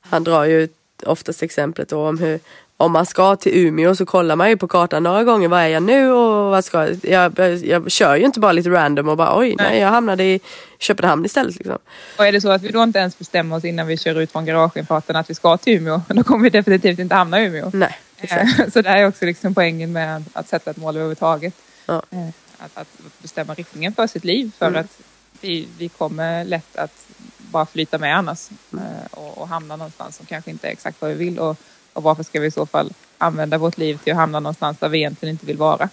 [0.00, 0.68] Han drar ju
[1.06, 2.40] oftast exemplet då om hur
[2.82, 5.48] om man ska till Umeå så kollar man ju på kartan några gånger.
[5.48, 7.34] Vad är jag nu och vad ska jag?
[7.38, 9.80] Jag, jag kör ju inte bara lite random och bara oj, nej, Nej.
[9.80, 10.40] jag hamnade i
[10.78, 11.56] Köpenhamn istället.
[11.56, 11.78] Liksom.
[12.18, 14.32] Och är det så att vi då inte ens bestämmer oss innan vi kör ut
[14.32, 17.70] från garageinfarten att vi ska till Umeå, då kommer vi definitivt inte hamna i Umeå.
[17.72, 18.58] Nej, exakt.
[18.60, 21.54] Eh, Så det är också liksom poängen med att sätta ett mål överhuvudtaget.
[21.86, 22.02] Ja.
[22.10, 22.28] Eh,
[22.58, 22.88] Att, att
[23.22, 24.80] bestämma riktningen för sitt liv för Mm.
[24.80, 24.98] att
[25.40, 27.06] vi, vi kommer lätt att
[27.38, 31.10] bara flyta med annars eh, och, och hamna någonstans som kanske inte är exakt vad
[31.10, 31.56] vi vill och,
[31.92, 34.88] och varför ska vi i så fall använda vårt liv till att hamna någonstans där
[34.88, 35.88] vi egentligen inte vill vara.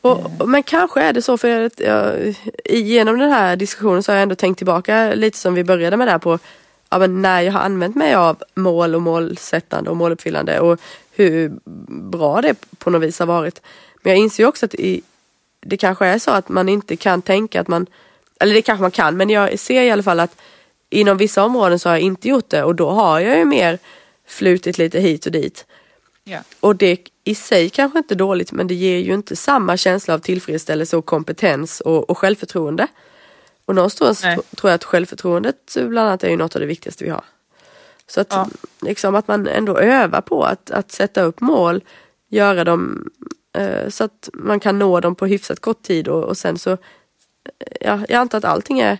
[0.00, 2.34] Och, men kanske är det så för att jag,
[2.64, 6.08] genom den här diskussionen så har jag ändå tänkt tillbaka lite som vi började med
[6.08, 6.38] där på
[6.90, 10.80] ja, men när jag har använt mig av mål och målsättande och måluppfyllande och
[11.10, 11.52] hur
[12.10, 13.62] bra det på något vis har varit.
[14.02, 15.02] Men jag inser ju också att i,
[15.60, 17.86] det kanske är så att man inte kan tänka att man,
[18.40, 20.36] eller det kanske man kan, men jag ser i alla fall att
[20.90, 23.78] inom vissa områden så har jag inte gjort det och då har jag ju mer
[24.26, 25.66] flutit lite hit och dit.
[26.24, 26.38] Ja.
[26.60, 30.14] Och det i sig kanske inte är dåligt men det ger ju inte samma känsla
[30.14, 32.86] av tillfredsställelse och kompetens och, och självförtroende.
[33.64, 34.34] Och någonstans Nej.
[34.36, 37.24] tro- tror jag att självförtroendet bland annat är ju något av det viktigaste vi har.
[38.06, 38.48] Så att, Ja.
[38.80, 41.84] liksom, att man ändå övar på att, att sätta upp mål,
[42.28, 43.10] göra dem
[43.58, 46.70] eh, så att man kan nå dem på hyfsat kort tid och, och sen så,
[46.70, 46.78] eh,
[47.80, 48.98] ja, jag antar att allting är,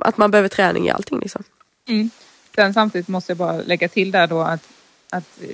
[0.00, 1.44] att man behöver träning i allting liksom.
[1.88, 2.10] Mm.
[2.54, 4.60] Sen samtidigt måste jag bara lägga till där då att,
[5.10, 5.48] att eh,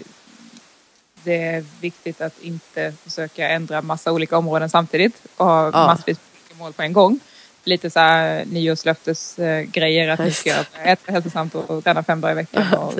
[1.24, 5.70] det är viktigt att inte försöka ändra massa olika områden samtidigt och ha Ja.
[5.86, 6.18] massvis
[6.48, 7.20] med mål på en gång.
[7.64, 12.66] Lite så här nyårslöftesgrejer att just ska äta hälsosamt och träna fem dagar i veckan
[12.72, 12.94] Ja, och,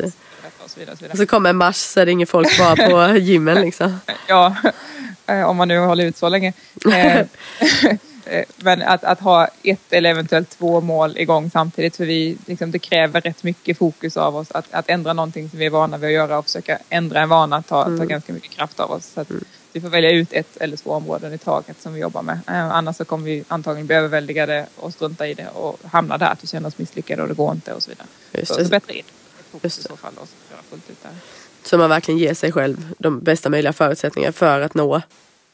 [0.65, 0.97] och så vidare.
[0.97, 1.17] Så vidare.
[1.19, 2.77] så kommer mars så ingen folk kvar
[3.11, 4.01] på gymmen liksom.
[4.29, 4.57] Ja,
[5.27, 6.53] eh, om man nu håller ut så länge.
[8.29, 12.71] Eh, Men att, att ha ett eller eventuellt två mål igång samtidigt för vi, liksom,
[12.71, 15.99] det kräver rätt mycket fokus av oss att, att ändra någonting som vi är vana
[15.99, 19.07] vid att göra och försöka ändra en vana tar, tar ganska mycket kraft av oss.
[19.07, 19.29] Så att
[19.73, 22.41] vi får välja ut ett eller två områden i taget som vi jobbar med.
[22.49, 26.27] Eh, Annars så kommer vi antagligen bli överväldigade och strunta i det och hamna där
[26.27, 28.07] att vi känner oss misslyckade och det går inte och så vidare.
[28.33, 28.65] Just så, det.
[28.65, 29.05] så bättre in
[29.51, 31.13] fokus i så fall och så göra fullt ut där.
[31.63, 35.03] Så man verkligen ger sig själv de bästa möjliga förutsättningar för att nå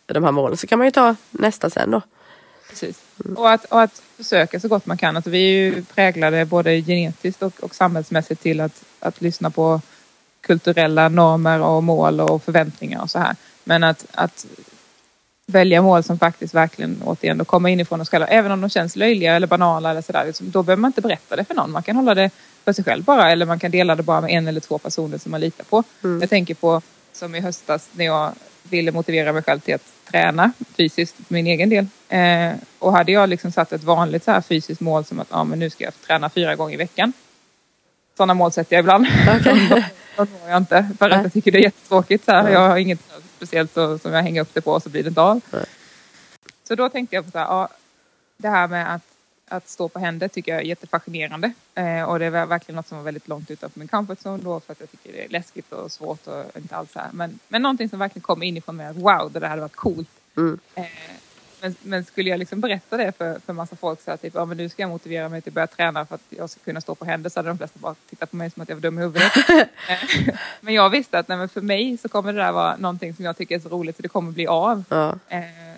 [0.07, 0.57] de här målen.
[0.57, 2.03] Så kan man ju ta nästa sen då.
[2.81, 3.03] Precis.
[3.37, 5.17] Och, att, och att försöka så gott man kan.
[5.17, 9.81] Alltså, vi är ju präglade både genetiskt och, och samhällsmässigt till att, att lyssna på
[10.41, 13.37] kulturella normer och mål och förväntningar och så här.
[13.65, 14.47] Men att, att
[15.47, 18.27] välja mål som faktiskt verkligen återigen då kommer inifrån oss själva.
[18.27, 20.27] Även om de känns löjliga eller banala eller sådär.
[20.27, 21.71] Liksom, då behöver man inte berätta det för någon.
[21.71, 22.31] Man kan hålla det
[22.65, 23.33] för sig själv bara.
[23.33, 25.83] Eller man kan dela det bara med en eller två personer som man litar på.
[26.21, 28.33] Jag tänker på som i höstas när jag
[28.71, 31.87] ville motivera mig själv till att träna fysiskt för min egen del.
[32.09, 35.45] Eh, och hade jag liksom satt ett vanligt så här fysiskt mål som att ja,
[35.45, 37.13] men nu ska jag träna fyra gånger i veckan.
[38.17, 39.07] Sådana mål sätter jag ibland.
[39.41, 39.85] Okej.
[40.17, 42.25] De når jag inte för att jag tycker det är jättetråkigt.
[42.25, 42.51] Så här.
[42.51, 43.01] Jag har inget
[43.37, 45.41] speciellt så, som jag hänger upp det på så blir det inte av.
[46.69, 47.69] Så då tänkte jag på så här, ja,
[48.37, 49.03] det här med att,
[49.49, 51.53] att stå på händer tycker jag är jättefascinerande.
[51.75, 54.61] Eh, och det var verkligen något som var väldigt långt utanför min comfort zone då
[54.61, 57.09] för att jag tycker det är läskigt och svårt och inte alls så här.
[57.13, 60.09] Men, men någonting som verkligen kom inifrån mig att wow, det där hade varit coolt.
[60.37, 60.59] Mm.
[60.75, 60.85] Eh,
[61.65, 64.45] men, men skulle jag liksom berätta det för, för massa folk så att typ, ja,
[64.45, 66.81] men nu ska jag motivera mig till att börja träna för att jag ska kunna
[66.81, 68.83] stå på händer så hade de flesta bara tittat på mig som att jag var
[68.83, 69.33] dum i huvudet.
[69.89, 73.15] Eh, men jag visste att nej, men för mig så kommer det där vara någonting
[73.15, 74.85] som jag tycker är så roligt så det kommer bli av.
[74.89, 75.19] Ja.
[75.29, 75.74] Eh,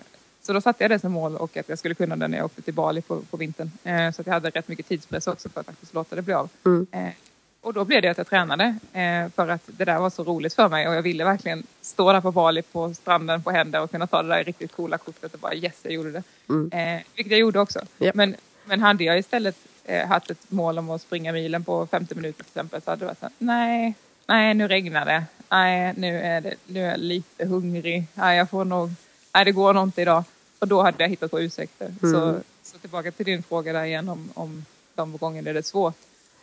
[0.46, 2.44] så då satte jag det som mål och att jag skulle kunna det när jag
[2.44, 3.70] åkte till Bali på, på vintern.
[3.84, 6.48] Eh, så jag hade rätt mycket tidspress också för att faktiskt låta det bli av.
[6.64, 6.86] Mm.
[6.92, 7.12] Eh,
[7.60, 10.54] och då blev det att jag tränade eh, för att det där var så roligt
[10.54, 13.90] för mig och jag ville verkligen stå där på Bali på stranden på händer och
[13.90, 16.22] kunna ta det där riktigt coola kortet och bara yes, jag gjorde det.
[16.48, 16.70] Mm.
[16.72, 17.80] Eh, vilket jag gjorde också.
[17.98, 18.14] Japp.
[18.14, 22.14] Men, men hade jag istället eh, haft ett mål om att springa milen på 50
[22.14, 23.94] minuter till exempel så hade det varit så här, nej,
[24.26, 25.24] nej nu regnar det.
[25.48, 28.06] Nej, nu är, det, nu är jag lite hungrig.
[28.14, 28.90] Nej, jag får nog,
[29.34, 30.24] nej det går nog inte idag.
[30.58, 31.94] Och då hade jag hittat på ursäkter.
[32.00, 35.94] Så, så tillbaka till din fråga där igen om, om de gånger det är svårt.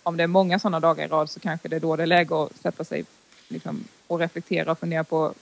[0.03, 2.07] Om det är många sådana dagar i rad så kanske det är då det är
[2.07, 3.05] läge att sätta sig
[3.47, 5.33] liksom, och reflektera och fundera på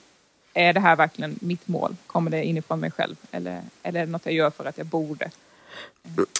[0.54, 1.96] är det här verkligen mitt mål?
[2.06, 3.16] Kommer det inifrån mig själv?
[3.30, 5.30] Eller, eller är det något jag gör för att jag borde?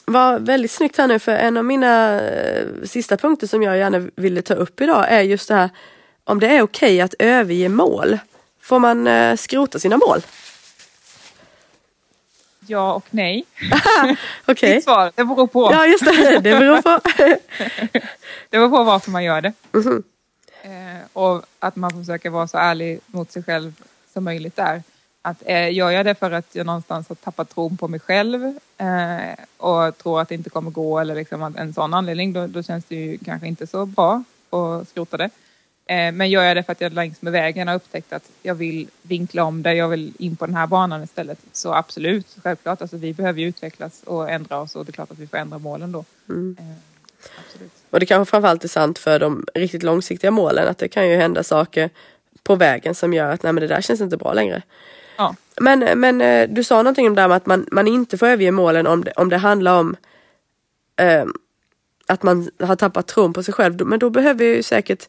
[0.04, 4.08] var väldigt snyggt här nu för en av mina eh, sista punkter som jag gärna
[4.16, 5.70] ville ta upp idag är just det här
[6.24, 8.18] om det är okej att överge mål.
[8.60, 10.20] Får man eh, skrota sina mål?
[12.66, 13.44] Ja och nej.
[14.46, 14.74] Okej.
[14.74, 15.72] Mitt svar, det beror på.
[15.72, 17.00] Ja just det, det beror på.
[18.50, 19.52] Det beror på varför man gör det.
[19.72, 20.02] Mhm.
[20.62, 23.72] Eh, och att man försöker vara så ärlig mot sig själv
[24.12, 24.82] som möjligt där.
[25.22, 28.58] Att eh, gör jag det för att jag någonstans har tappat tron på mig själv
[28.78, 32.62] eh, och tror att det inte kommer gå eller liksom en sån anledning då, då
[32.62, 35.30] känns det ju kanske inte så bra att skrota det.
[35.86, 38.54] Eh, men gör jag det för att jag längs med vägen har upptäckt att jag
[38.54, 41.38] vill vinkla om det, jag vill in på den här banan istället.
[41.52, 42.80] Så absolut, självklart.
[42.80, 45.36] Alltså, vi behöver ju utvecklas och ändra oss och det är klart att vi får
[45.36, 46.04] ändra målen då.
[46.28, 46.56] Mm.
[46.60, 46.64] Eh,
[47.46, 47.72] absolut.
[47.90, 51.16] Och det kanske framförallt är sant för de riktigt långsiktiga målen att det kan ju
[51.16, 51.90] hända saker
[52.42, 54.62] på vägen som gör att nej men det där känns inte bra längre.
[55.16, 55.34] Ja.
[55.60, 58.26] Men, men eh, du sa någonting om det här med att man, man inte får
[58.26, 59.96] överge målen om det, om det handlar om
[60.96, 61.24] eh,
[62.06, 63.86] att man har tappat tron på sig själv.
[63.86, 65.08] Men då behöver ju säkert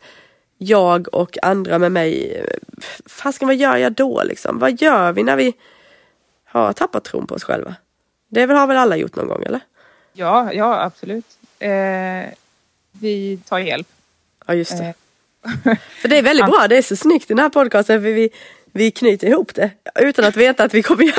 [0.64, 2.42] jag och andra med mig,
[3.06, 4.60] fasken vad gör jag då liksom?
[4.60, 5.54] Vad gör vi när vi
[6.46, 7.76] har tappat tron på oss själva?
[8.30, 9.60] Det har väl alla gjort någon gång eller?
[10.14, 11.26] Ja, ja absolut.
[11.60, 11.70] Eh,
[12.92, 13.88] vi tar hjälp.
[14.48, 14.84] Ja just det.
[14.86, 18.10] Eh, För det är väldigt bra, det är så snyggt i den här podcasten för
[18.12, 18.30] vi,
[18.72, 21.16] vi knyter ihop det utan att veta att vi kommer göra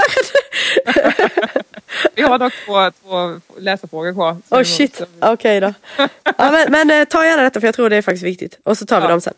[0.85, 1.63] det.
[2.15, 4.37] vi har dock två, två läsarfrågor kvar.
[4.49, 5.75] Så Oh shit, okej då.
[6.39, 8.59] Ja, men, men eh, ta gärna detta för jag tror det är faktiskt viktigt.
[8.63, 9.11] Och så tar vi Ja.
[9.11, 9.35] dem sen.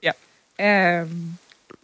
[0.00, 0.12] Ja.
[0.56, 1.36] Ehm,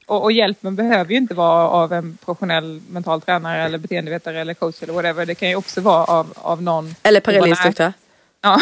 [0.07, 4.55] och, och hjälpen behöver ju inte vara av en professionell mental tränare eller beteendevetare eller
[4.55, 5.27] coach eller whatever.
[5.27, 6.95] Det kan ju också vara av, av någon.
[7.03, 7.93] Eller parallelinstruktör.
[8.43, 8.61] Ja.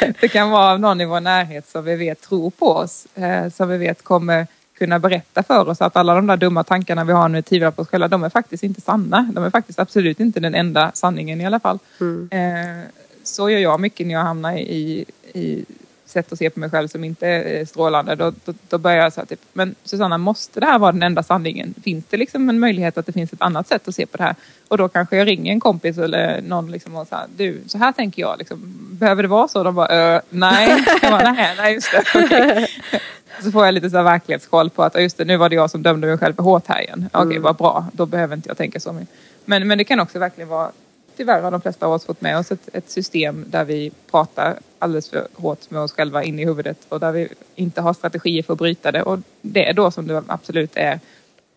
[0.20, 3.06] det kan vara av någon i vår närhet som vi vet tror på oss.
[3.14, 4.46] Eh, som vi vet kommer
[4.78, 7.82] kunna berätta för oss att alla de där dumma tankarna vi har nu tvivlar på
[7.82, 9.30] oss själva, de är faktiskt inte sanna.
[9.32, 11.78] De är faktiskt absolut inte den enda sanningen i alla fall.
[12.00, 12.28] Mm.
[12.30, 12.84] Eh,
[13.22, 15.04] så gör jag mycket när jag hamnar i,
[15.34, 15.64] i
[16.10, 18.14] sätt att se på mig själv som inte är strålande.
[18.14, 21.22] Då, då, då börjar jag säga typ, men Susanna, måste det här vara den enda
[21.22, 21.74] sanningen?
[21.82, 24.22] Finns det liksom en möjlighet att det finns ett annat sätt att se på det
[24.22, 24.34] här?
[24.68, 27.92] Och då kanske jag ringer en kompis eller någon liksom och säger, du, så här
[27.92, 28.38] tänker jag.
[28.38, 28.58] Liksom,
[28.90, 29.62] behöver det vara så?
[29.62, 30.84] De bara, äh, nej.
[31.02, 32.24] Jag bara, nej, nej, just det.
[32.24, 32.66] Okay.
[33.42, 35.70] Så får jag lite så här verklighetskoll på att just det, nu var det jag
[35.70, 37.08] som dömde mig själv för hårt här igen.
[37.12, 37.42] Okej, okay, mm.
[37.42, 37.86] vad bra.
[37.92, 39.14] Då behöver inte jag tänka så mycket.
[39.44, 40.70] Men, men det kan också verkligen vara
[41.18, 44.58] tyvärr har de flesta av oss fått med oss ett, ett, system där vi pratar
[44.78, 48.42] alldeles för hårt med oss själva in i huvudet och där vi inte har strategier
[48.42, 49.02] för att bryta det.
[49.02, 51.00] Och det är då som det absolut är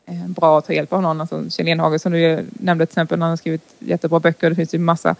[0.05, 1.21] eh, bra att ta hjälp av någon.
[1.21, 4.49] Alltså Kjell Enhage som du nämnde till exempel, han har skrivit jättebra böcker.
[4.49, 5.15] Det finns ju massa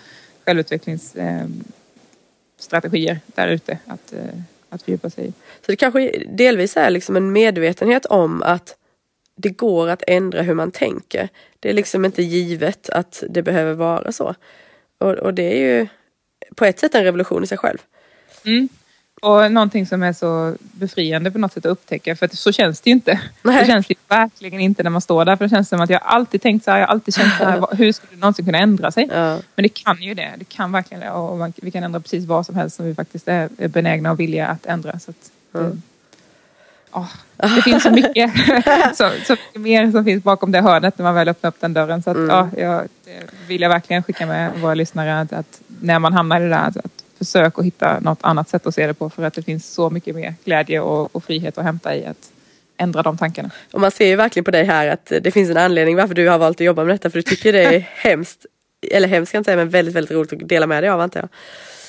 [0.46, 4.20] självutvecklingsstrategier eh, där ute att, eh,
[4.72, 5.34] att fördjupa sig i.
[5.66, 8.76] Så det kanske delvis är liksom en medvetenhet om att
[9.36, 11.30] det går att ändra hur man tänker.
[11.60, 14.36] Det är liksom inte givet att det behöver vara så.
[14.98, 15.88] Och, och det är ju
[16.56, 17.78] på ett sätt en revolution i sig själv.
[18.46, 18.70] Mm.
[19.24, 22.16] Och någonting som är så befriande på något sätt att upptäcka.
[22.16, 23.20] För att så känns det ju inte.
[23.44, 23.60] Nej.
[23.60, 25.36] Det känns det verkligen inte när man står där.
[25.36, 27.44] För det känns som att jag alltid tänkt så här, jag har alltid känt så
[27.44, 27.68] här.
[27.78, 29.10] Hur skulle det någonsin kunna ändra sig?
[29.12, 29.38] Ja.
[29.56, 30.32] Men det kan ju det.
[30.38, 31.12] Det kan verkligen det.
[31.12, 34.20] Och man, vi kan ändra precis vad som helst som vi faktiskt är benägna och
[34.20, 35.00] villiga att ändra.
[35.00, 35.32] Så att,
[36.94, 37.08] Ja.
[37.38, 38.32] Oh, det finns så mycket,
[38.98, 41.74] så, så mycket mer som finns bakom det hörnet när man väl öppnar upp den
[41.74, 42.04] dörren.
[42.04, 42.30] Så att, Mm.
[42.30, 46.42] ja, jag, det vill jag verkligen skicka med våra lyssnare att, att när man hamnar
[46.42, 49.10] i det där, att försök att hitta något annat sätt att se det på.
[49.10, 52.32] För att det finns så mycket mer glädje och, och frihet att hämta i att
[52.78, 53.50] ändra de tankarna.
[53.72, 56.30] Och man ser ju verkligen på dig här att det finns en anledning varför du
[56.30, 57.10] har valt att jobba med detta.
[57.10, 58.46] För du tycker det är hemskt,
[58.92, 61.20] eller hemskt ska jag säga, men väldigt, väldigt roligt att dela med dig av antar
[61.20, 61.30] jag.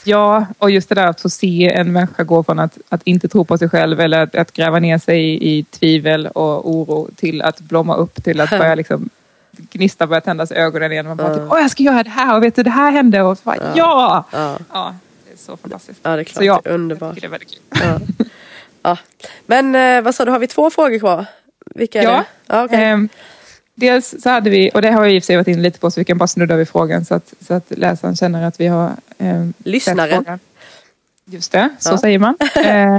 [0.05, 3.29] Ja, och just det där att få se en människa gå från att, att inte
[3.29, 7.09] tro på sig själv eller att, att gräva ner sig i, i tvivel och oro
[7.17, 9.09] till att blomma upp till att börja liksom
[9.57, 11.07] gnista börjar tändas i ögonen igen.
[11.07, 11.35] Man bara Ja.
[11.35, 13.43] typ, åh jag ska göra det här och vet du det här hände och så
[13.45, 14.25] bara, ja!
[14.33, 14.59] Ja.
[14.73, 14.95] Ja,
[15.33, 16.01] det är så fantastiskt.
[16.03, 16.37] Ja, det är klart.
[16.37, 17.09] Så ja, det är underbart.
[17.09, 18.11] jag tycker det är väldigt kul.
[18.83, 18.97] Ja.
[19.23, 19.29] ja.
[19.47, 21.27] Men eh, vad sa du, har vi två frågor kvar?
[21.75, 22.11] Vilka är Ja.
[22.11, 22.25] det?
[22.47, 22.85] Ja, okej.
[22.85, 23.09] Ehm,
[23.75, 25.79] dels så hade vi, och det har jag i och för sig varit inne lite
[25.79, 28.61] på så vi kan bara snudda vid frågan så att, så att läsaren känner att
[28.61, 30.39] vi har ehm, ställt Lyssnaren.
[31.25, 31.99] Just det, så Ja.
[31.99, 32.37] säger man.
[32.57, 32.95] Eh,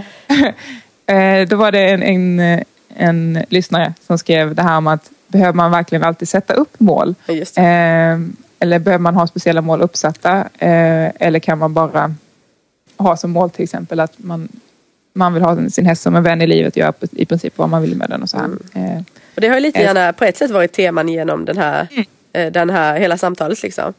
[1.42, 2.64] eh, då var det en, en,
[2.96, 7.16] en lyssnare som skrev det här om att behöver man verkligen alltid sätta upp mål?
[7.28, 7.64] Eh,
[8.60, 10.38] eller behöver man ha speciella mål uppsatta?
[10.58, 12.16] Eh, eller kan man bara
[12.98, 14.50] ha som mål till exempel att man,
[15.14, 17.70] man vill ha sin häst som en vän i livet och göra i princip vad
[17.70, 18.46] man vill med den och så här.
[18.74, 19.02] Eh,
[19.36, 19.86] Och det har ju lite Eh.
[19.86, 22.06] gärna på ett sätt varit teman genom den här, Mm.
[22.34, 23.94] eh, den här hela samtalet liksom.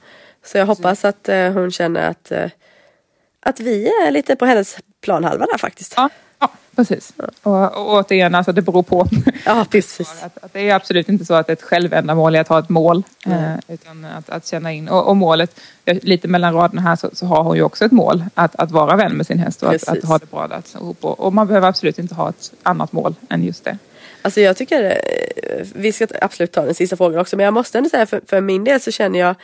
[0.44, 2.50] Så jag hoppas att eh, hon känner att, eh,
[3.40, 5.94] att vi är lite på hennes planhalva där faktiskt.
[5.96, 6.08] ja,
[6.76, 7.12] precis.
[7.42, 9.06] Och, och återigen, alltså det beror på.
[9.46, 10.08] Ja, precis.
[10.22, 13.02] Att, att det är absolut inte så att ett självändamål är att ha ett mål.
[13.26, 14.88] Eh, utan att, att känna in.
[14.88, 18.24] Och, och målet, lite mellan raderna här så, så har hon ju också ett mål.
[18.34, 20.62] Att, att vara vän med sin häst och att, att ha det bra där.
[20.64, 23.78] Så- Och, och man behöver absolut inte ha ett annat mål än just det.
[24.22, 27.78] Alltså jag tycker, eh, vi ska absolut ta den sista frågan också, men jag måste
[27.78, 29.34] ändå säga för, för min del så känner jag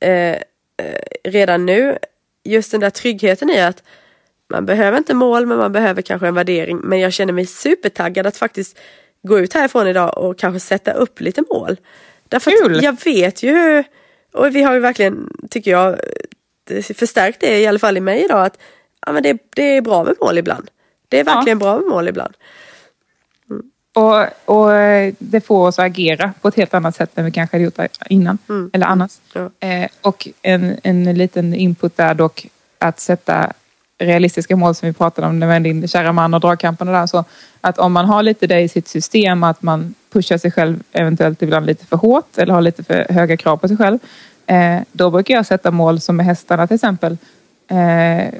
[0.00, 0.38] eh, eh,
[1.24, 1.98] redan nu
[2.44, 3.82] just den där tryggheten i att
[4.52, 6.76] man behöver inte mål men man behöver kanske en värdering.
[6.78, 8.78] Men jag känner mig supertaggad att faktiskt
[9.22, 11.76] gå ut härifrån idag och kanske sätta upp lite mål.
[12.28, 12.76] Därför Kul!
[12.76, 13.84] att jag vet ju
[14.32, 15.96] och vi har ju verkligen, tycker jag,
[16.94, 18.58] förstärkt det i alla fall i mig idag att
[19.06, 20.70] ja, men det, det är bra med mål ibland.
[21.08, 21.34] Det är Ja.
[21.34, 22.34] verkligen bra med mål ibland.
[23.94, 27.30] Och, och eh, det får oss att agera på ett helt annat sätt än vi
[27.30, 27.78] kanske hade gjort
[28.10, 28.38] innan.
[28.48, 28.70] Mm.
[28.72, 29.10] Eller annars.
[29.32, 29.50] Ja.
[29.60, 32.46] Eh, och en, en liten input där dock
[32.78, 33.52] att sätta
[34.06, 37.06] realistiska mål som vi pratade om med din kära man och dragkampen och där.
[37.06, 37.24] Så
[37.60, 41.42] att om man har lite det i sitt system att man pushar sig själv eventuellt
[41.42, 43.98] ibland lite för hårt eller har lite för höga krav på sig själv.
[44.46, 47.16] Eh, då brukar jag sätta mål som med hästarna till exempel.
[47.68, 48.34] Eh,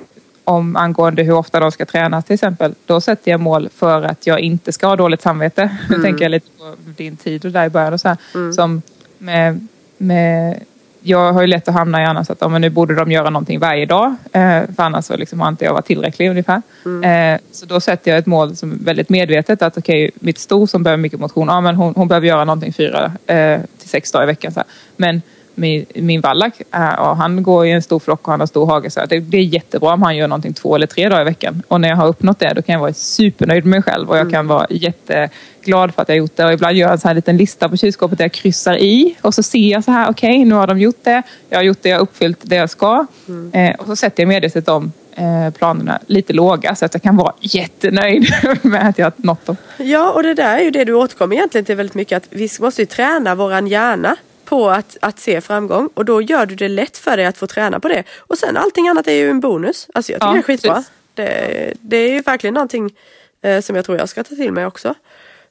[0.45, 2.75] om angående hur ofta de ska tränas till exempel.
[2.87, 5.77] Då sätter jag mål för att jag inte ska ha dåligt samvete.
[5.91, 8.53] Nu tänker jag lite på din tid och där i början och så här.
[8.53, 8.83] Som
[9.19, 9.67] med,
[9.99, 10.61] med,
[11.03, 13.31] jag har ju lätt att hamna i annars att ja, men nu borde de göra
[13.31, 14.15] någonting varje dag.
[14.33, 16.63] Eh, för annars så liksom har inte jag varit tillräcklig ungefär.
[17.05, 20.67] Eh, så då sätter jag ett mål som är väldigt medvetet att okej, mitt sto
[20.67, 24.13] som behöver mycket motion, ja men hon, hon behöver göra någonting fyra eh, till sex
[24.13, 24.53] dagar i veckan.
[24.53, 24.67] Så här.
[24.97, 25.23] Men
[25.55, 26.63] min, min vallack.
[26.75, 28.91] Eh, och han går i en stor flock och han har stor hage.
[28.91, 31.63] Så det, det är jättebra om han gör någonting två eller tre dagar i veckan.
[31.69, 34.17] Och när jag har uppnått det då kan jag vara supernöjd med mig själv och
[34.17, 36.45] jag kan vara jätteglad för att jag har gjort det.
[36.45, 39.17] Och ibland gör jag en sån här liten lista på kylskåpet där jag kryssar i
[39.21, 41.23] och så ser jag så här, okej okay, nu har de gjort det.
[41.49, 43.07] Jag har gjort det, jag har uppfyllt det jag ska.
[43.29, 43.51] Mm.
[43.53, 47.17] Eh, och så sätter jag medvetet om eh, planerna lite låga så att jag kan
[47.17, 49.57] vara jättenöjd med att jag har nått dem.
[49.77, 52.49] Ja, och det där är ju det du återkommer egentligen till väldigt mycket att vi
[52.61, 54.17] måste ju träna våran hjärna
[54.53, 57.47] på att, att se framgång och då gör du det lätt för dig att få
[57.47, 58.05] träna på det.
[58.19, 59.89] Och sen allting annat är ju en bonus.
[59.95, 60.85] Alltså jag tycker ja, det är skitbra.
[61.15, 62.95] Det, det, är ju verkligen någonting
[63.43, 64.95] eh, som jag tror jag ska ta till mig också.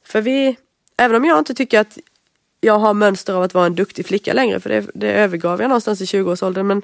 [0.04, 0.56] För vi,
[0.96, 1.98] även om jag inte tycker att
[2.60, 5.68] jag har mönster av att vara en duktig flicka längre, för det, det övergav jag
[5.68, 6.66] någonstans i 20-årsåldern.
[6.66, 6.82] Men,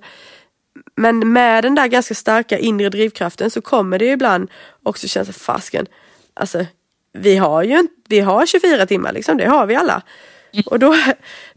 [0.94, 4.50] men med den där ganska starka inre drivkraften så kommer det ibland
[4.82, 5.86] också kännas fasken.
[6.34, 6.66] Alltså,
[7.12, 10.02] vi har ju vi har 24 timmar liksom, det har vi alla.
[10.66, 10.96] Och då,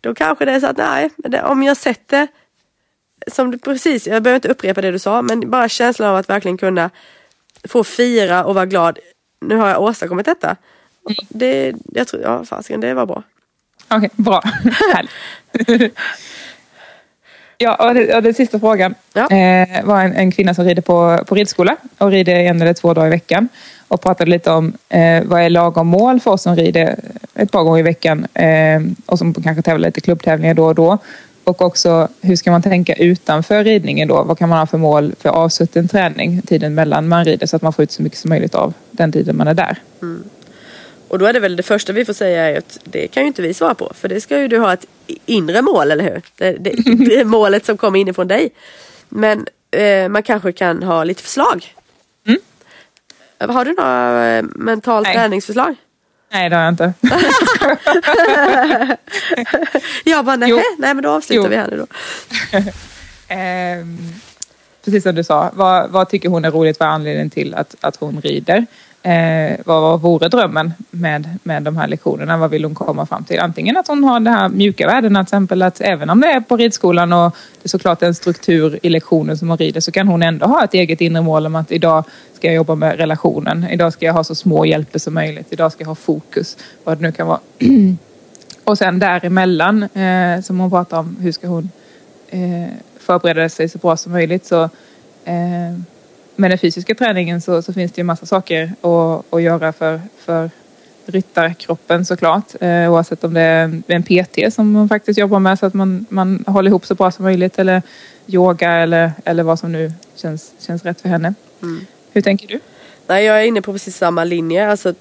[0.02, 2.28] då kanske det är så att nej, det, om jag sätter
[3.28, 6.30] som du, precis, jag behöver inte upprepa det du sa, men bara känslan av att
[6.30, 6.90] verkligen kunna
[7.64, 9.00] få fira och vara glad.
[9.42, 10.48] Nu har jag åstadkommit detta.
[10.48, 11.16] Mm.
[11.30, 13.24] Det, jag tror, ja fasiken, det var bra.
[13.88, 14.44] Okej, okay, bra.
[17.62, 19.30] ja, och, den sista frågan ja.
[19.30, 22.94] eh, var en, en, kvinna som rider på, på ridskola och rider en eller två
[22.94, 23.50] dagar i veckan
[23.88, 26.96] och pratade lite om eh, vad är lagom mål för oss som rider
[27.36, 30.98] ett par gånger i veckan eh, och som kanske tävlar lite klubbtävlingar då och då.
[31.44, 34.24] Och också hur ska man tänka utanför ridningen då?
[34.24, 37.62] Vad kan man ha för mål för avsutten träning tiden mellan man rider så att
[37.62, 39.78] man får ut så mycket som möjligt av den tiden man är där.
[40.02, 40.24] Mm.
[41.12, 43.28] Och då är det väl det första vi får säga är att det kan ju
[43.28, 44.86] inte vi svara på för det ska ju du ha ett
[45.26, 46.22] inre mål, eller hur?
[46.38, 46.70] Det, det,
[47.06, 48.50] det är målet som kommer inifrån dig.
[49.10, 51.74] Men eh, man kanske kan ha lite förslag
[53.50, 55.16] har du några eh, mentalt Nej.
[55.16, 55.76] träningsförslag?
[56.32, 56.94] Nej det har jag inte.
[60.04, 61.50] jag bara nej, nej men då avslutar jo.
[61.50, 61.88] vi här nu då.
[63.34, 63.86] eh,
[64.86, 66.80] precis som du sa, vad, vad, tycker hon är roligt?
[66.80, 68.66] Vad är anledningen till att, att hon rider?
[69.04, 72.38] Eh, vad, vad vore drömmen med, med de här lektionerna?
[72.38, 73.40] Vad vill hon komma fram till?
[73.40, 76.42] Antingen att hon har de här mjuka värdena, till exempel att även om det är
[76.42, 80.08] på ridskolan och det är såklart en struktur i lektionen som hon rider så kan
[80.08, 83.68] hon ändå ha ett eget inre mål om att idag ska jag jobba med relationen.
[83.70, 85.48] Idag ska jag ha så små hjälper som möjligt.
[85.50, 86.58] Idag ska jag ha fokus.
[86.84, 87.40] Vad det nu kan vara.
[88.64, 91.70] och sen däremellan eh, som hon pratar om, hur ska hon
[92.30, 94.46] eh, förbereda sig så bra som möjligt.
[94.46, 94.64] Så,
[95.26, 95.74] eh,
[96.42, 100.02] med den fysiska träningen så, så finns det ju massa saker att, att göra för,
[100.18, 100.50] för
[101.06, 102.62] ryttarkroppen såklart.
[102.62, 106.06] Eh, oavsett om det är en PT som man faktiskt jobbar med så att man,
[106.10, 107.82] man håller ihop så bra som möjligt eller
[108.28, 111.34] yoga eller, eller vad som nu känns, känns rätt för henne.
[111.62, 111.86] Mm.
[112.12, 112.60] Hur tänker du?
[113.08, 114.70] Nej, jag är inne på precis samma linje.
[114.70, 114.94] Alltså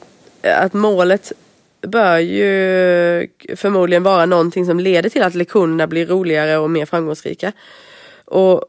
[0.43, 1.33] att målet
[1.81, 7.53] bör ju förmodligen vara någonting som leder till att lektionerna blir roligare och mer framgångsrika.
[8.25, 8.65] Och,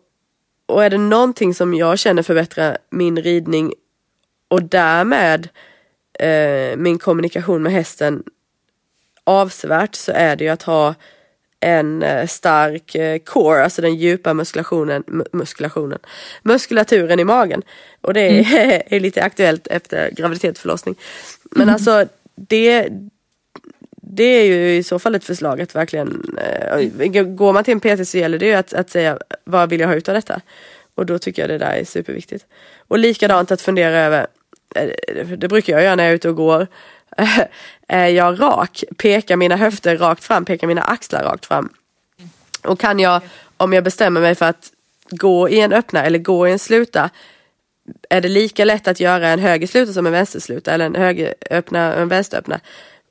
[0.72, 3.74] och är det någonting som jag känner förbättrar min ridning
[4.48, 5.50] och därmed
[6.20, 8.24] eh, min kommunikation med hästen
[9.24, 10.96] avsevärt så är det ju att ha
[11.60, 16.00] en eh, stark eh, core, alltså den djupa muskulationen, muskulationen,
[16.44, 17.62] muskulaturen i magen.
[18.02, 18.82] Och det är, mm.
[18.88, 20.96] är lite aktuellt efter graviditet och förlossning.
[21.52, 21.74] Men mm.
[21.74, 22.06] alltså
[22.36, 22.90] det,
[24.14, 27.80] det är ju i så fall ett förslag att verkligen, eh, går man till en
[27.80, 30.42] PT så gäller det ju att, att säga vad vill jag ha ut av detta?
[30.96, 32.46] Och då tycker jag det där är superviktigt.
[32.88, 34.28] Och likadant att fundera över,
[34.76, 36.68] eh, det brukar jag göra när jag är ute och går,
[37.18, 37.50] är
[38.08, 38.84] eh, jag rak?
[38.98, 40.46] Pekar mina höfter rakt fram?
[40.46, 41.70] Pekar mina axlar rakt fram?
[42.64, 43.22] Och kan jag,
[43.58, 44.72] om jag bestämmer mig för att
[45.10, 47.10] gå i en öppna eller gå i en sluta,
[48.10, 52.02] är det lika lätt att göra en högersluta som en vänstersluta eller en högeröppna och
[52.02, 52.60] en vänsteröppna?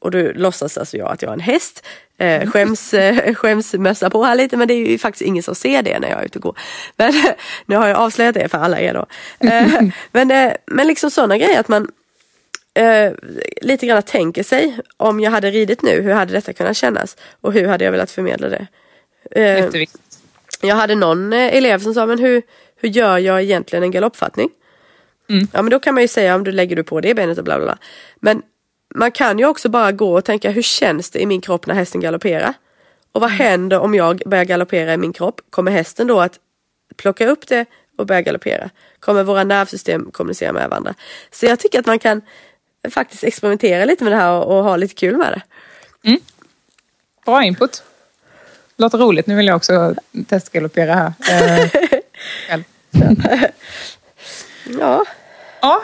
[0.00, 1.86] Och då låtsas alltså jag att jag är en häst.
[2.18, 5.82] Eh, skäms, eh, skämsmössa på här lite men det är ju faktiskt ingen som ser
[5.82, 6.58] det när jag är ute och går.
[6.96, 7.12] Men
[7.66, 9.06] nu har jag avslöjat det för alla er då.
[9.48, 9.82] Eh,
[10.12, 11.90] men, eh, men liksom sådana grejer att man
[12.74, 13.12] eh,
[13.62, 17.16] lite grann tänker sig om jag hade ridit nu, hur hade detta kunnat kännas?
[17.40, 18.66] Och hur hade jag velat förmedla det?
[19.30, 19.84] Eh,
[20.62, 22.42] jag hade någon eh, elev som sa, men hur,
[22.76, 24.50] hur gör jag egentligen en galoppfattning?
[25.28, 25.48] Mm.
[25.52, 27.44] Ja men då kan man ju säga om du lägger du på det benet och
[27.44, 27.78] bla bla bla.
[28.20, 28.42] Men
[28.94, 31.74] man kan ju också bara gå och tänka hur känns det i min kropp när
[31.74, 32.54] hästen galopperar?
[33.12, 35.40] Och vad händer om jag börjar galoppera i min kropp?
[35.50, 36.38] Kommer hästen då att
[36.96, 37.66] plocka upp det
[37.98, 38.70] och börja galoppera?
[39.00, 40.94] Kommer våra nervsystem kommunicera med varandra?
[41.30, 42.22] Så jag tycker att man kan
[42.90, 45.42] faktiskt experimentera lite med det här och, och ha lite kul med det.
[46.08, 46.20] Mm.
[47.24, 47.82] Bra input.
[48.76, 49.26] Låter roligt.
[49.26, 49.94] Nu vill jag också
[50.26, 51.12] testgaloppera här.
[51.30, 51.68] Eh,
[54.80, 55.04] ja.
[55.60, 55.82] Ja.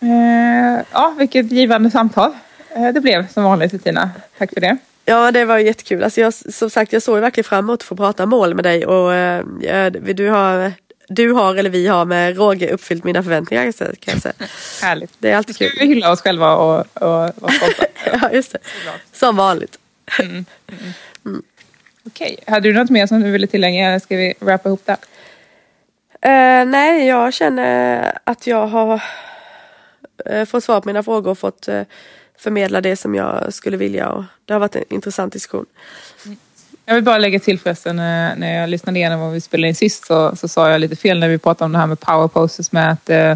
[0.00, 2.32] Eh, ja, vilket givande samtal
[2.76, 4.10] eh, det blev som vanligt Tina.
[4.38, 4.76] Tack för det.
[5.04, 6.04] Ja, det var jättekul.
[6.04, 8.86] Alltså jag, som sagt, jag såg verkligen fram emot att få prata mål med dig
[8.86, 9.44] och eh,
[9.92, 10.72] du har
[11.08, 14.34] du har eller vi har med råge uppfyllt mina förväntningar kan jag säga.
[14.82, 15.12] Härligt.
[15.18, 15.70] Det är alltid kul.
[15.80, 17.84] Vi hylla oss själva och, och vara stolta.
[18.22, 18.58] ja, just det.
[19.12, 19.78] Som vanligt.
[20.20, 20.30] Mm.
[20.30, 20.46] Mm.
[21.26, 21.42] Mm.
[22.06, 22.54] Okej, okay.
[22.54, 24.96] hade du något mer som du ville tillägga eller ska vi wrappa ihop det?
[26.26, 29.02] Uh, nej, jag känner att jag har
[30.46, 31.82] fått svar på mina frågor och fått uh,
[32.38, 35.66] förmedla det som jag skulle vilja och det har varit en intressant diskussion.
[36.84, 40.06] Jag vill bara lägga till förresten när jag lyssnade igenom vad vi spelade in sist
[40.06, 42.72] så, så sa jag lite fel när vi pratade om det här med power poses
[42.72, 43.34] med att eh,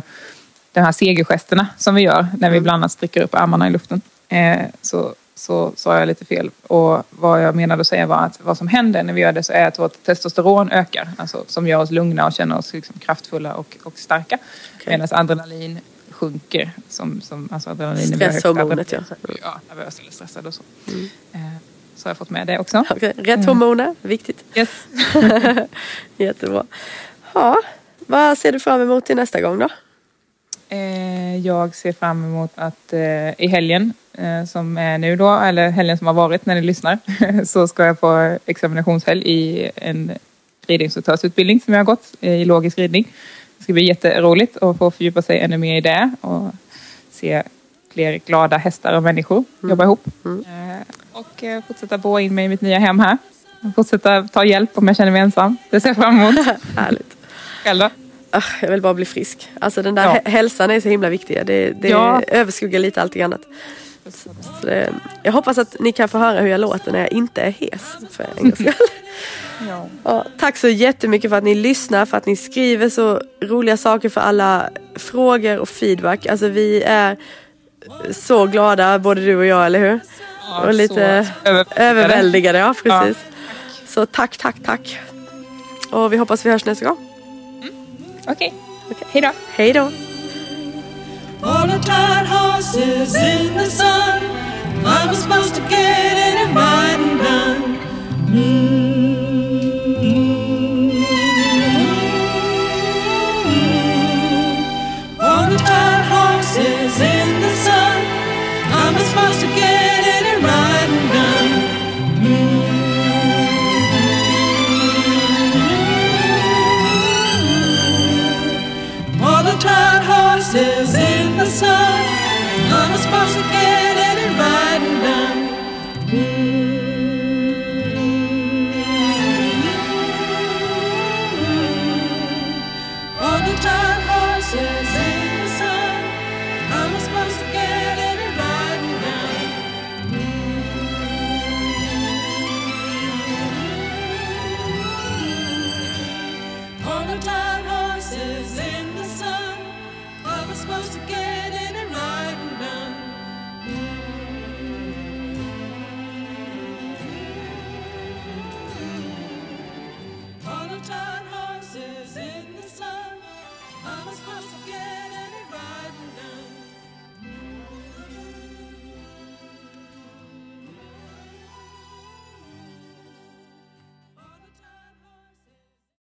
[0.72, 2.62] de här segergesterna som vi gör när vi mm.
[2.62, 4.00] bland annat sträcker upp armarna i luften.
[4.28, 8.40] Eh, så, så sa jag lite fel och vad jag menade att säga var att
[8.42, 11.66] vad som händer när vi gör det så är att vårt testosteron ökar, alltså som
[11.66, 14.38] gör oss lugna och känner oss liksom kraftfulla och, och starka.
[14.76, 14.98] Okay.
[14.98, 15.80] Medan adrenalin
[16.20, 16.70] sjunker.
[16.88, 17.76] Som, som, alltså
[18.14, 19.00] Stresshormonet ja.
[19.42, 20.62] Ja, nervös eller stressad och så.
[20.88, 21.04] Mm.
[21.32, 21.40] Eh,
[21.96, 22.84] så har jag fått med det också.
[22.90, 23.12] Okay.
[23.16, 24.44] Rätt hormoner, viktigt.
[24.54, 24.68] Yes.
[26.16, 26.64] Jättebra.
[27.32, 27.56] Ja,
[27.98, 29.68] vad ser du fram emot till nästa gång då?
[30.68, 33.92] Eh, jag ser fram emot att eh, i helgen
[34.48, 36.98] som är nu då, eller helgen som har varit när ni lyssnar,
[37.44, 40.12] så ska jag på examinationshelg i en
[40.66, 43.12] ridinstruktörsutbildning som jag har gått i logisk ridning.
[43.60, 46.50] Det ska bli jätteroligt att få fördjupa sig ännu mer i det och
[47.10, 47.42] se
[47.92, 49.70] fler glada hästar och människor mm.
[49.70, 50.04] jobba ihop.
[50.24, 50.44] Mm.
[51.12, 53.18] Och fortsätta bo in mig i mitt nya hem här.
[53.76, 55.56] Fortsätta ta hjälp om jag känner mig ensam.
[55.70, 56.46] Det ser jag fram emot.
[56.76, 57.16] Härligt.
[57.64, 57.90] Själv då?
[58.30, 59.48] Ah, jag vill bara bli frisk.
[59.60, 60.30] Alltså den där ja.
[60.30, 61.46] hälsan är så himla viktig.
[61.46, 62.22] Det, det ja.
[62.22, 63.40] överskuggar lite allting annat.
[64.62, 64.92] Det,
[65.22, 67.96] jag hoppas att ni kan få höra hur jag låter när jag inte är hes.
[68.10, 68.52] För en
[69.68, 69.88] ja.
[70.04, 74.08] ja, tack så jättemycket för att ni lyssnar, för att ni skriver så roliga saker,
[74.08, 76.26] för alla frågor och feedback.
[76.26, 77.16] Alltså vi är
[78.10, 80.00] så glada, både du och jag, eller hur?
[80.50, 81.28] Ja, och lite
[81.76, 82.58] överväldigade.
[82.58, 83.16] Ja, precis.
[83.24, 83.36] Ja.
[83.86, 85.00] Så tack, tack, tack.
[85.90, 86.98] Och vi hoppas vi hörs nästa gång.
[87.62, 87.74] Mm.
[88.26, 88.54] Okej.
[88.88, 88.90] Okay.
[88.90, 89.08] okay.
[89.12, 89.30] Hej då.
[89.52, 90.09] Hej då.
[91.42, 94.22] All the tired horses in the sun.
[94.84, 97.78] I was supposed to get it and done.
[98.26, 98.89] Mm.